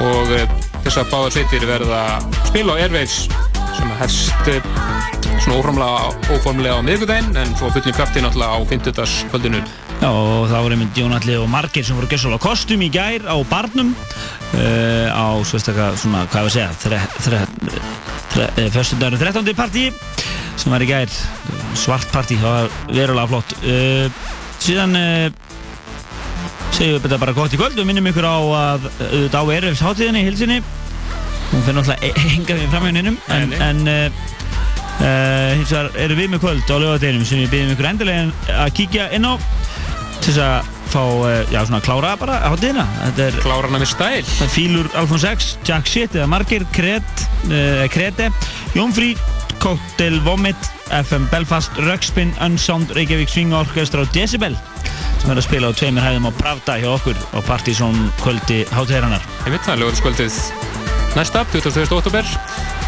og 0.00 0.30
uh, 0.32 0.54
þessar 0.86 1.10
báðar 1.10 1.34
sveitir 1.34 1.66
verða 1.68 1.98
spil 2.46 2.64
á 2.72 2.74
Airwaves 2.78 3.18
sem 3.76 3.90
að 3.90 4.00
hefst 4.00 4.48
uh, 4.48 4.70
svona 5.44 5.90
óformlega, 6.38 6.78
á 6.80 6.86
miðgudaginn 6.86 7.36
en 7.36 7.52
svo 7.60 7.68
fullin 7.74 7.98
krafti 7.98 8.24
náttúrulega 8.24 8.56
á 8.56 8.60
50. 8.72 9.28
kvöldinu 9.34 9.60
Já, 10.00 10.08
og 10.08 10.48
það 10.48 10.64
voru 10.64 10.78
einmitt 10.78 11.02
Jón 11.02 11.18
Alli 11.18 11.36
og 11.36 11.52
margir 11.52 11.84
sem 11.84 12.00
voru 12.00 12.08
gæsal 12.08 12.32
á 12.32 12.40
kostum 12.40 12.86
í 12.86 12.88
gær 12.96 13.28
á 13.28 13.36
barnum 13.50 13.92
uh, 13.92 15.08
á 15.12 15.36
svestakka 15.44 15.92
svona, 16.00 16.24
hvað 16.32 16.48
ég 16.48 16.48
að 16.48 16.56
segja, 16.56 16.72
þre, 16.86 17.04
þre, 17.28 17.44
þre, 18.32 18.50
fyrstundagurinn 18.78 19.26
13. 19.36 19.52
partí 19.58 19.90
sem 20.56 20.72
var 20.72 20.80
í 20.80 20.88
gær, 20.88 21.12
svart 21.78 22.08
partí, 22.14 22.38
það 22.40 22.56
var 22.56 22.70
verulega 22.90 23.30
flott. 23.32 23.54
Uh, 23.62 24.06
síðan 24.62 24.96
uh, 24.98 25.26
segjum 26.76 26.96
við 26.96 27.06
þetta 27.06 27.20
bara 27.22 27.36
gott 27.36 27.56
í 27.56 27.60
kvöld, 27.60 27.76
við 27.78 27.88
minnum 27.88 28.10
ykkur 28.12 28.28
á 28.28 28.36
að 28.36 28.88
auðvitað 28.90 29.40
á 29.40 29.54
Erfs 29.56 29.84
hátíðinni 29.86 30.22
í 30.22 30.28
hilsinni, 30.28 30.60
hún 31.50 31.66
fyrir 31.66 31.78
náttúrulega 31.80 32.12
enga 32.36 32.58
við 32.60 32.72
framhjóninum, 32.74 33.20
en, 33.36 33.58
en 33.68 33.84
hins 34.96 35.68
vegar 35.74 35.90
erum 36.00 36.16
við 36.22 36.30
með 36.32 36.40
kvöld 36.40 36.70
á 36.72 36.76
lögadeginum 36.80 37.26
sem 37.28 37.42
við 37.42 37.50
byggjum 37.52 37.74
ykkur 37.74 37.88
endilega 37.90 38.54
að 38.64 38.70
kíkja 38.78 39.10
inn 39.12 39.28
á 39.28 39.36
til 40.24 40.32
þess 40.32 40.40
að 40.40 40.72
fá, 40.90 41.02
já 41.52 41.60
svona 41.66 41.80
klára 41.84 42.14
bara 42.18 42.38
hátíðina. 42.46 42.86
Klára 43.42 43.68
hana 43.68 43.80
með 43.82 43.90
stæl. 43.92 44.48
Fílur 44.52 44.88
Alfons 44.98 45.26
X, 45.28 45.50
Jack 45.66 45.88
Shit 45.90 46.16
eða 46.16 46.28
Margir, 46.30 46.64
Kret, 46.74 47.26
Krete, 47.92 48.30
Jónfrí, 48.76 49.14
Cocktail 49.62 50.20
Vomit, 50.24 50.70
FM 50.96 51.26
Belfast, 51.32 51.70
Rökspin, 51.76 52.32
Unsound, 52.40 52.92
Reykjavík 52.96 53.28
Swing 53.28 53.52
Orchestra 53.56 54.04
og 54.04 54.12
Decibel 54.14 54.56
sem 55.20 55.32
er 55.32 55.40
að 55.40 55.46
spila 55.46 55.68
á 55.68 55.76
tveimur 55.76 56.04
hæðum 56.04 56.28
á 56.28 56.32
Pravda 56.38 56.76
hjá 56.80 56.88
okkur 56.94 57.18
á 57.34 57.38
Partizón 57.44 57.96
kvöldi 58.22 58.62
hátíðarinnar. 58.72 59.24
Ég 59.44 59.56
veit 59.56 59.64
það, 59.66 59.80
lögurskvöldið 59.82 60.38
næsta, 61.16 61.44
22. 61.52 61.86
oktober 61.96 62.28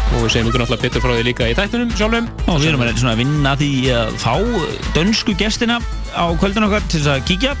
og 0.09 0.23
við 0.23 0.31
segjum 0.33 0.49
ykkur 0.49 0.63
náttúrulega 0.63 0.85
betur 0.85 1.03
frá 1.03 1.13
því 1.13 1.25
líka 1.27 1.49
í 1.49 1.57
tættunum 1.57 1.91
sjálfum. 1.97 2.29
Og 2.47 2.61
við 2.61 2.71
erum 2.71 2.85
að 2.85 3.03
að 3.11 3.21
vinna 3.21 3.53
að 3.53 3.63
því 3.65 3.71
að 3.97 4.15
fá 4.23 4.33
dönsku 4.97 5.35
gestina 5.37 5.79
á 6.13 6.25
kvöldin 6.39 6.65
okkar 6.69 6.85
til 6.87 7.01
þess 7.01 7.13
að 7.13 7.27
kíkja 7.29 7.53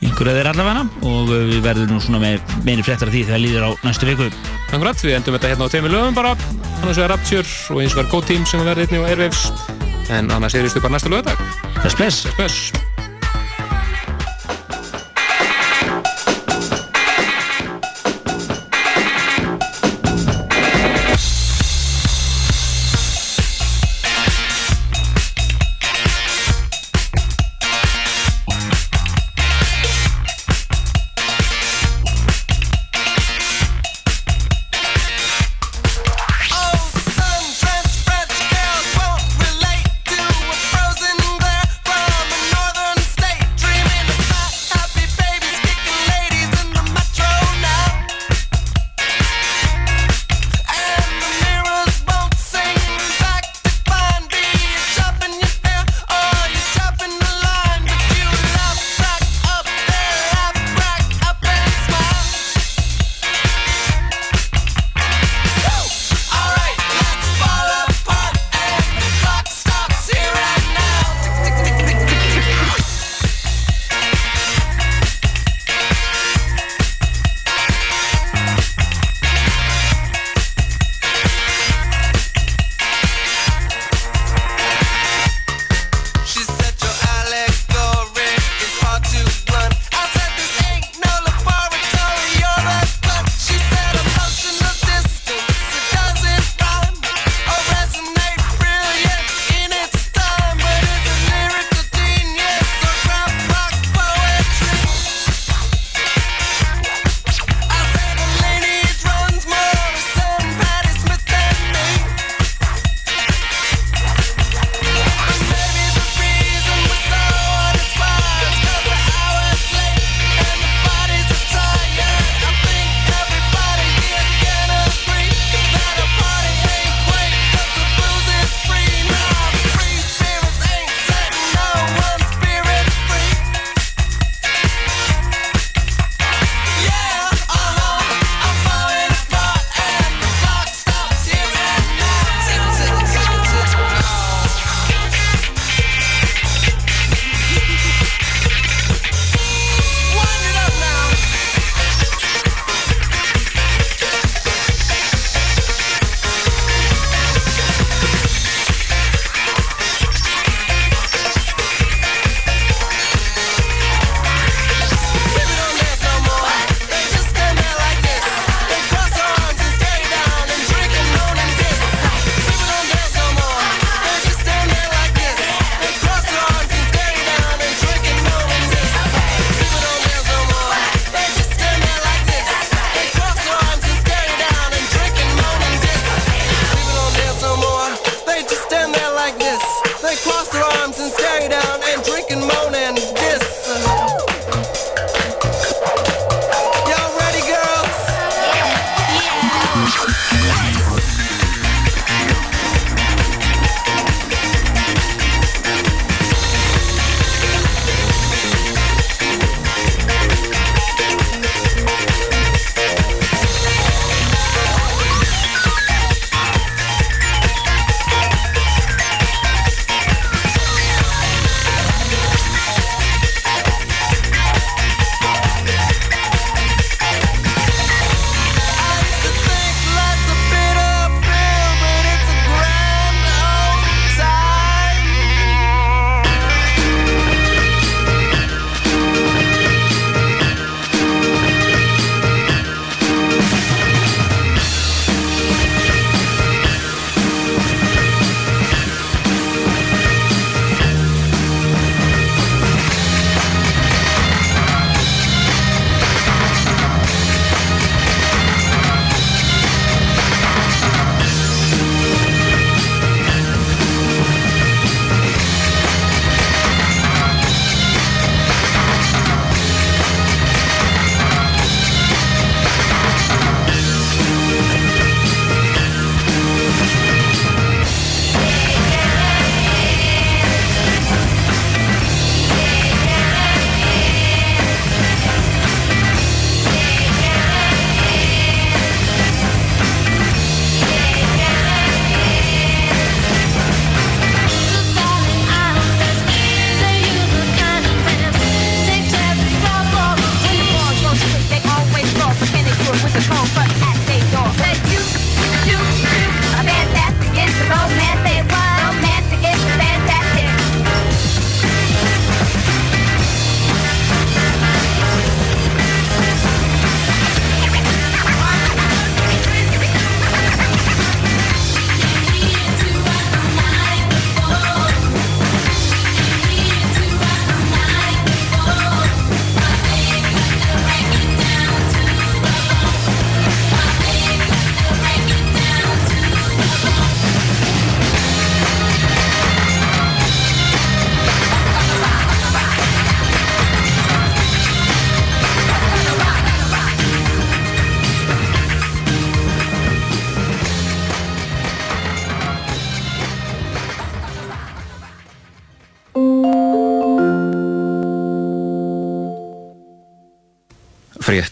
einhverja 0.00 0.38
þeir 0.38 0.48
allavega 0.52 0.84
og 1.10 1.32
við 1.32 1.58
verðum 1.64 1.90
nú 1.94 2.00
svona 2.00 2.22
með 2.22 2.54
meini 2.64 2.84
fréttar 2.84 3.10
af 3.10 3.14
því 3.14 3.26
þegar 3.28 3.42
líður 3.42 3.66
á 3.68 3.70
næstu 3.84 4.08
viku. 4.08 4.30
Akkurat, 4.70 5.04
við 5.04 5.18
endum 5.18 5.36
þetta 5.36 5.52
hérna 5.52 5.68
á 5.68 5.72
tveimur 5.74 5.94
lögum 5.96 6.16
bara 6.16 6.32
annars 6.80 6.96
vegar 6.96 7.12
Rapture 7.16 7.44
og 7.74 7.82
eins 7.82 7.96
vegar 7.98 8.10
Go 8.14 8.24
Team 8.24 8.48
sem 8.48 8.64
verður 8.64 8.86
einnig 8.86 9.04
á 9.04 9.08
Airwaves 9.10 9.69
en 10.10 10.30
annars 10.30 10.54
erustu 10.54 10.80
bara 10.80 10.92
næsta 10.98 11.08
lögadag. 11.08 11.38
Þess 11.82 11.96
bless. 12.36 12.89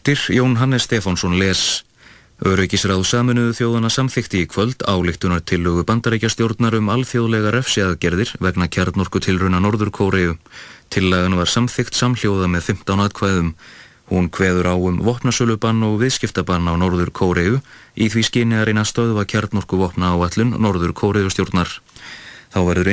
Fréttir 0.08 0.36
Jón 0.36 0.56
Hannes 0.56 0.82
Stefánsson 0.88 1.34
les 1.36 1.84
Öryggisráð 2.40 3.02
saminuðu 3.04 3.52
þjóðana 3.58 3.90
samþykti 3.92 4.38
í 4.40 4.46
kvöld 4.48 4.80
álíktunar 4.88 5.42
tillögu 5.44 5.82
bandarækjastjórnar 5.84 6.78
um 6.78 6.88
alþjóðlega 6.94 7.52
refsiaðgerðir 7.52 8.32
vegna 8.40 8.70
kjarnorku 8.72 9.20
tilruna 9.20 9.60
Norður 9.60 9.90
Kóreiu. 9.92 10.38
Tillagan 10.88 11.36
var 11.36 11.52
samþykt 11.52 12.00
samhljóða 12.00 12.48
með 12.48 12.70
15 12.70 13.04
atkvæðum. 13.04 13.52
Hún 14.08 14.30
kveður 14.32 14.70
á 14.72 14.74
um 14.80 15.02
vopnasölubann 15.04 15.84
og 15.84 16.00
viðskiptabann 16.00 16.72
á 16.72 16.74
Norður 16.80 17.12
Kóreiu 17.12 17.60
í 17.92 18.08
því 18.08 18.24
skyni 18.30 18.56
að 18.56 18.70
reyna 18.70 18.88
stöðva 18.88 19.28
kjarnorku 19.28 19.76
vopna 19.76 20.16
áallun 20.16 20.56
Norður 20.56 20.96
Kóreiu 20.96 21.28
stjórnar. 21.28 21.68
Þá 22.48 22.64
verður 22.64 22.86